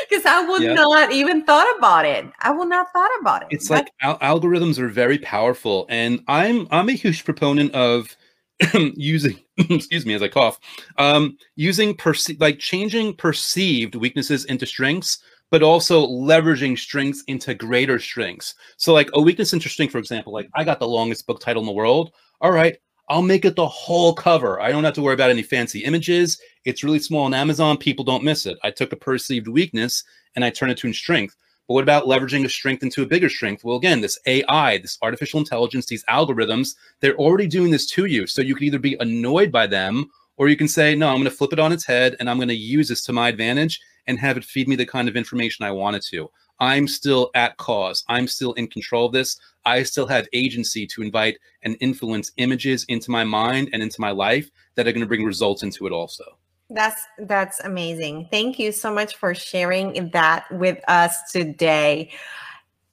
Because 0.09 0.25
I 0.25 0.45
would 0.47 0.61
Yeah. 0.61 0.73
not 0.75 1.11
even 1.11 1.43
thought 1.45 1.67
about 1.77 2.05
it. 2.05 2.25
I 2.39 2.51
would 2.51 2.67
not 2.69 2.91
thought 2.93 3.09
about 3.19 3.41
it. 3.43 3.47
It's 3.51 3.67
But- 3.67 3.85
like 3.85 3.91
al- 4.01 4.19
algorithms 4.19 4.77
are 4.77 4.87
very 4.87 5.17
powerful, 5.17 5.85
and 5.89 6.21
I'm 6.27 6.67
I'm 6.69 6.89
a 6.89 6.93
huge 6.93 7.25
proponent 7.25 7.73
of 7.73 8.15
using 8.95 9.39
excuse 9.57 10.05
me 10.05 10.13
as 10.13 10.21
I 10.21 10.27
cough, 10.27 10.59
um, 10.97 11.37
using 11.55 11.95
perce- 11.95 12.39
like 12.39 12.59
changing 12.59 13.15
perceived 13.15 13.95
weaknesses 13.95 14.45
into 14.45 14.65
strengths, 14.67 15.17
but 15.55 15.63
also 15.63 16.05
leveraging 16.05 16.77
strengths 16.77 17.23
into 17.27 17.53
greater 17.55 17.97
strengths. 17.97 18.55
So, 18.75 18.91
like 18.91 19.09
a 19.13 19.21
weakness 19.21 19.53
into 19.53 19.69
strength, 19.69 19.93
for 19.93 19.99
example, 19.99 20.33
like 20.33 20.49
I 20.53 20.65
got 20.65 20.79
the 20.79 20.85
longest 20.85 21.25
book 21.25 21.39
title 21.39 21.61
in 21.61 21.65
the 21.65 21.71
world. 21.71 22.11
All 22.41 22.51
right, 22.51 22.75
I'll 23.07 23.21
make 23.21 23.45
it 23.45 23.55
the 23.55 23.65
whole 23.65 24.13
cover. 24.13 24.59
I 24.59 24.69
don't 24.69 24.83
have 24.83 24.95
to 24.95 25.01
worry 25.01 25.13
about 25.13 25.29
any 25.29 25.43
fancy 25.43 25.85
images. 25.85 26.37
It's 26.65 26.83
really 26.83 26.99
small 26.99 27.23
on 27.23 27.33
Amazon. 27.33 27.77
People 27.77 28.03
don't 28.03 28.21
miss 28.21 28.45
it. 28.45 28.57
I 28.65 28.69
took 28.69 28.91
a 28.91 28.97
perceived 28.97 29.47
weakness 29.47 30.03
and 30.35 30.43
I 30.43 30.49
turned 30.49 30.73
it 30.73 30.77
to 30.79 30.89
a 30.89 30.93
strength. 30.93 31.37
But 31.69 31.75
what 31.75 31.83
about 31.83 32.03
leveraging 32.03 32.43
a 32.43 32.49
strength 32.49 32.83
into 32.83 33.03
a 33.03 33.07
bigger 33.07 33.29
strength? 33.29 33.63
Well, 33.63 33.77
again, 33.77 34.01
this 34.01 34.19
AI, 34.25 34.79
this 34.79 34.97
artificial 35.01 35.39
intelligence, 35.39 35.85
these 35.85 36.03
algorithms, 36.09 36.75
they're 36.99 37.15
already 37.15 37.47
doing 37.47 37.71
this 37.71 37.85
to 37.91 38.07
you. 38.07 38.27
So 38.27 38.41
you 38.41 38.55
can 38.55 38.65
either 38.65 38.77
be 38.77 38.97
annoyed 38.99 39.53
by 39.53 39.67
them 39.67 40.09
or 40.35 40.49
you 40.49 40.57
can 40.57 40.67
say, 40.67 40.95
no, 40.95 41.07
I'm 41.07 41.15
going 41.15 41.23
to 41.23 41.31
flip 41.31 41.53
it 41.53 41.59
on 41.59 41.71
its 41.71 41.85
head 41.85 42.17
and 42.19 42.29
I'm 42.29 42.39
going 42.39 42.49
to 42.49 42.55
use 42.55 42.89
this 42.89 43.03
to 43.03 43.13
my 43.13 43.29
advantage 43.29 43.79
and 44.07 44.19
have 44.19 44.37
it 44.37 44.45
feed 44.45 44.67
me 44.67 44.75
the 44.75 44.85
kind 44.85 45.07
of 45.07 45.15
information 45.15 45.65
I 45.65 45.71
want 45.71 45.95
it 45.95 46.05
to. 46.11 46.29
I'm 46.59 46.87
still 46.87 47.31
at 47.35 47.57
cause. 47.57 48.03
I'm 48.07 48.27
still 48.27 48.53
in 48.53 48.67
control 48.67 49.07
of 49.07 49.11
this. 49.11 49.37
I 49.65 49.83
still 49.83 50.07
have 50.07 50.27
agency 50.31 50.87
to 50.87 51.01
invite 51.01 51.37
and 51.63 51.75
influence 51.81 52.31
images 52.37 52.85
into 52.87 53.11
my 53.11 53.23
mind 53.23 53.69
and 53.73 53.81
into 53.83 53.99
my 53.99 54.11
life 54.11 54.49
that 54.75 54.87
are 54.87 54.91
going 54.91 55.01
to 55.01 55.07
bring 55.07 55.25
results 55.25 55.63
into 55.63 55.85
it 55.87 55.91
also. 55.91 56.23
That's 56.69 57.01
that's 57.19 57.59
amazing. 57.59 58.27
Thank 58.31 58.57
you 58.57 58.71
so 58.71 58.91
much 58.93 59.17
for 59.17 59.35
sharing 59.35 60.09
that 60.11 60.45
with 60.51 60.79
us 60.87 61.31
today. 61.31 62.11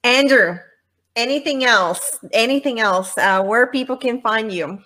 Andrew, 0.04 0.58
anything 1.16 1.64
else? 1.64 2.18
Anything 2.32 2.80
else 2.80 3.16
uh, 3.16 3.42
where 3.42 3.68
people 3.68 3.96
can 3.96 4.20
find 4.20 4.52
you? 4.52 4.78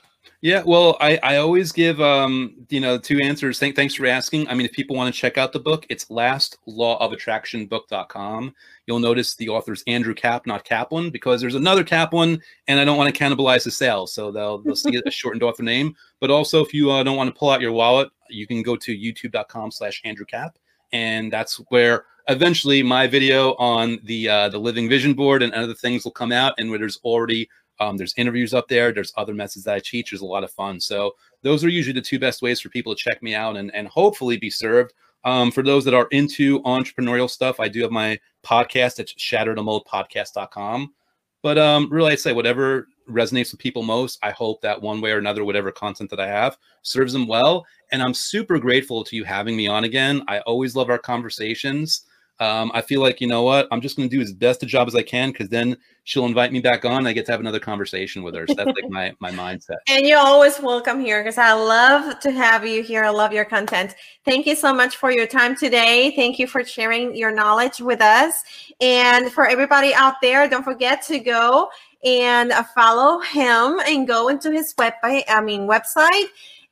Yeah, 0.47 0.63
well, 0.65 0.97
I, 1.01 1.19
I 1.25 1.37
always 1.39 1.73
give 1.73 2.01
um, 2.01 2.55
you 2.69 2.79
know 2.79 2.99
two 2.99 3.19
answers. 3.19 3.59
Thank, 3.59 3.75
thanks 3.75 3.95
for 3.95 4.07
asking. 4.07 4.47
I 4.47 4.55
mean, 4.55 4.65
if 4.65 4.71
people 4.71 4.95
want 4.95 5.13
to 5.13 5.21
check 5.21 5.39
out 5.39 5.53
the 5.53 5.59
book, 5.59 5.85
it's 5.91 6.05
lastlawofattractionbook.com. 6.05 8.55
You'll 8.87 9.01
notice 9.01 9.35
the 9.35 9.49
author's 9.49 9.83
Andrew 9.89 10.15
Cap, 10.15 10.47
not 10.47 10.63
Kaplan, 10.63 11.11
because 11.11 11.41
there's 11.41 11.57
another 11.57 11.83
Kaplan, 11.83 12.41
and 12.69 12.79
I 12.79 12.85
don't 12.85 12.97
want 12.97 13.13
to 13.13 13.25
cannibalize 13.25 13.65
the 13.65 13.73
sales, 13.73 14.15
so 14.15 14.31
they'll 14.31 14.59
they'll 14.59 14.77
see 14.77 15.03
a 15.05 15.11
shortened 15.11 15.43
author 15.43 15.65
name. 15.65 15.97
But 16.21 16.31
also, 16.31 16.65
if 16.65 16.73
you 16.73 16.93
uh, 16.93 17.03
don't 17.03 17.17
want 17.17 17.27
to 17.27 17.35
pull 17.37 17.51
out 17.51 17.61
your 17.61 17.73
wallet, 17.73 18.09
you 18.31 18.47
can 18.47 18.63
go 18.63 18.77
to 18.77 18.97
youtube.com/slash 18.97 20.03
Andrew 20.05 20.27
Cap, 20.27 20.61
and 20.93 21.33
that's 21.33 21.57
where 21.71 22.05
eventually 22.29 22.85
my 22.85 23.09
video 23.09 23.55
on 23.55 23.99
the 24.05 24.29
uh, 24.29 24.49
the 24.49 24.59
Living 24.59 24.89
Vision 24.89 25.13
board 25.13 25.43
and 25.43 25.53
other 25.55 25.75
things 25.75 26.05
will 26.05 26.13
come 26.13 26.31
out, 26.31 26.55
and 26.59 26.71
where 26.71 26.79
there's 26.79 27.01
already 27.03 27.49
um, 27.79 27.97
there's 27.97 28.15
interviews 28.17 28.55
up 28.55 28.69
there. 28.69 28.93
There's 28.93 29.12
other 29.17 29.35
methods 29.35 29.65
that 29.65 29.75
I 29.75 29.81
teach. 29.81 30.11
There's 30.11 30.23
a 30.23 30.27
lot 30.27 30.45
of 30.45 30.51
fun. 30.51 30.81
So 30.81 31.15
those 31.43 31.65
are 31.65 31.69
usually 31.69 31.93
the 31.93 32.01
two 32.01 32.19
best 32.19 32.43
ways 32.43 32.61
for 32.61 32.69
people 32.69 32.95
to 32.95 33.03
check 33.03 33.23
me 33.23 33.35
out 33.35 33.57
and, 33.57 33.75
and 33.75 33.89
hopefully 33.89 34.37
be 34.37 34.51
served. 34.51 34.93
Um, 35.25 35.51
for 35.51 35.62
those 35.62 35.85
that 35.85 35.95
are 35.95 36.07
into 36.12 36.62
entrepreneurial 36.62 37.29
stuff, 37.29 37.59
I 37.59 37.69
do 37.69 37.83
have 37.83 37.91
my 37.91 38.19
podcast 38.45 39.01
at 39.01 39.09
shatterthemoldpodcast.com. 39.09 40.95
But 41.43 41.59
um, 41.59 41.89
really, 41.91 42.12
I 42.12 42.17
say 42.17 42.33
whatever 42.33 42.89
resonates 43.09 43.53
with 43.53 43.61
people 43.61 43.83
most, 43.83 44.19
I 44.23 44.31
hope 44.31 44.61
that 44.62 44.81
one 44.81 45.01
way 45.01 45.12
or 45.12 45.19
another, 45.19 45.45
whatever 45.45 45.71
content 45.71 46.11
that 46.11 46.21
I 46.21 46.27
have 46.27 46.57
serves 46.83 47.12
them 47.12 47.27
well. 47.27 47.67
And 47.93 48.03
I'm 48.03 48.15
super 48.15 48.59
grateful 48.59 49.05
to 49.05 49.17
you 49.17 49.25
having 49.25 49.57
me 49.57 49.67
on 49.67 49.85
again. 49.85 50.23
I 50.29 50.41
always 50.41 50.75
love 50.75 50.91
our 50.91 50.99
conversations 50.99 52.03
um, 52.38 52.70
I 52.75 52.83
feel 52.83 53.01
like 53.01 53.20
you 53.20 53.27
know 53.27 53.42
what 53.42 53.66
I'm 53.70 53.81
just 53.81 53.96
going 53.96 54.09
to 54.09 54.14
do 54.14 54.20
as 54.20 54.33
best 54.33 54.62
a 54.62 54.66
job 54.66 54.88
as 54.88 54.94
I 54.94 55.03
can 55.03 55.31
because 55.31 55.49
then 55.49 55.77
she'll 56.05 56.27
invite 56.27 56.53
me 56.53 56.61
back 56.61 56.85
on. 56.85 57.07
I 57.07 57.12
get 57.12 57.25
to 57.27 57.33
have 57.33 57.40
another 57.40 57.59
conversation 57.59 58.22
with 58.22 58.35
her. 58.35 58.46
So 58.46 58.55
that's 58.55 58.66
like 58.66 58.85
my 58.90 59.14
my 59.20 59.31
mindset. 59.31 59.77
And 59.88 60.07
you're 60.07 60.18
always 60.18 60.61
welcome 60.61 61.01
here 61.01 61.22
because 61.22 61.38
I 61.38 61.53
love 61.55 62.20
to 62.20 62.31
have 62.31 62.66
you 62.66 62.83
here. 62.83 63.05
I 63.05 63.11
love 63.11 63.33
your 63.33 63.46
content. 63.46 63.94
Thank 64.25 64.46
you 64.46 64.55
so 64.55 64.75
much 64.75 64.96
for 64.96 65.11
your 65.11 65.27
time 65.27 65.57
today. 65.57 66.12
Thank 66.14 66.38
you 66.38 66.46
for 66.46 66.62
sharing 66.62 67.16
your 67.16 67.31
knowledge 67.31 67.81
with 67.81 68.03
us. 68.03 68.42
And 68.81 69.33
for 69.33 69.46
everybody 69.46 69.94
out 69.94 70.16
there, 70.20 70.49
don't 70.49 70.64
forget 70.64 71.03
to 71.07 71.18
go 71.18 71.70
and 72.05 72.53
follow 72.75 73.20
him 73.20 73.81
and 73.87 74.07
go 74.07 74.29
into 74.29 74.53
his 74.53 74.75
web 74.77 74.92
I 75.03 75.40
mean 75.40 75.62
website 75.62 76.27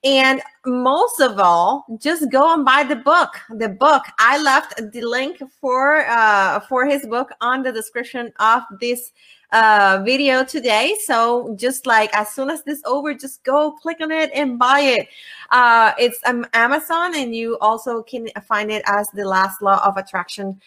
and 0.05 0.43
most 0.67 1.21
of 1.21 1.39
all, 1.39 1.87
just 1.99 2.31
go 2.31 2.53
and 2.53 2.65
buy 2.65 2.85
the 2.85 2.97
book. 2.97 3.41
The 3.49 3.71
book. 3.71 4.03
I 4.19 4.41
left 4.41 4.77
the 4.93 5.01
link 5.01 5.43
for 5.61 6.07
uh, 6.07 6.61
for 6.61 6.85
his 6.85 7.07
book 7.07 7.31
on 7.41 7.63
the 7.63 7.73
description 7.73 8.31
of 8.39 8.63
this 8.81 9.13
uh, 9.53 10.03
video 10.05 10.45
today. 10.45 10.95
So 11.05 11.57
just 11.59 11.87
like 11.87 12.15
as 12.15 12.29
soon 12.31 12.51
as 12.51 12.63
this 12.65 12.83
over, 12.85 13.15
just 13.15 13.43
go 13.45 13.73
click 13.73 14.01
on 14.03 14.11
it 14.11 14.31
and 14.35 14.59
buy 14.59 14.81
it. 14.81 15.09
Uh, 15.51 15.93
it's 15.99 16.21
um, 16.27 16.47
Amazon, 16.53 17.17
and 17.17 17.35
you 17.35 17.57
also 17.61 18.03
can 18.03 18.29
find 18.47 18.71
it 18.71 18.83
as 18.87 19.09
the 19.15 19.25
last 19.25 19.63
law 19.63 19.83
of 19.87 19.97
attraction 19.97 20.61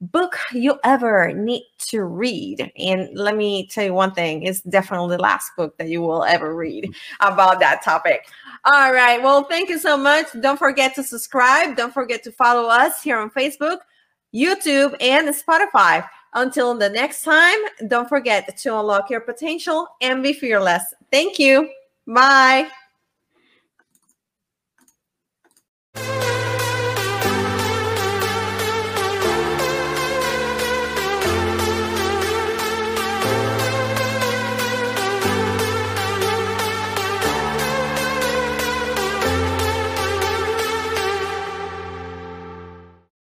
book 0.00 0.38
you 0.52 0.78
ever 0.84 1.32
need 1.32 1.64
to 1.78 2.04
read. 2.04 2.70
And 2.76 3.08
let 3.14 3.36
me 3.36 3.66
tell 3.66 3.84
you 3.84 3.94
one 3.94 4.12
thing, 4.12 4.42
it's 4.42 4.60
definitely 4.62 5.16
the 5.16 5.22
last 5.22 5.50
book 5.56 5.76
that 5.78 5.88
you 5.88 6.00
will 6.02 6.24
ever 6.24 6.54
read 6.54 6.84
mm. 6.84 6.94
about 7.20 7.60
that 7.60 7.82
topic. 7.82 8.26
All 8.64 8.92
right. 8.92 9.22
Well, 9.22 9.44
thank 9.44 9.68
you 9.68 9.78
so 9.78 9.96
much. 9.96 10.26
Don't 10.40 10.58
forget 10.58 10.94
to 10.96 11.02
subscribe. 11.02 11.76
Don't 11.76 11.94
forget 11.94 12.22
to 12.24 12.32
follow 12.32 12.68
us 12.68 13.02
here 13.02 13.18
on 13.18 13.30
Facebook, 13.30 13.78
YouTube, 14.34 14.94
and 15.00 15.28
Spotify. 15.28 16.06
Until 16.34 16.76
the 16.76 16.90
next 16.90 17.22
time, 17.22 17.58
don't 17.88 18.08
forget 18.08 18.56
to 18.58 18.78
unlock 18.78 19.08
your 19.08 19.20
potential 19.20 19.88
and 20.02 20.22
be 20.22 20.34
fearless. 20.34 20.82
Thank 21.10 21.38
you. 21.38 21.70
Bye. 22.06 22.68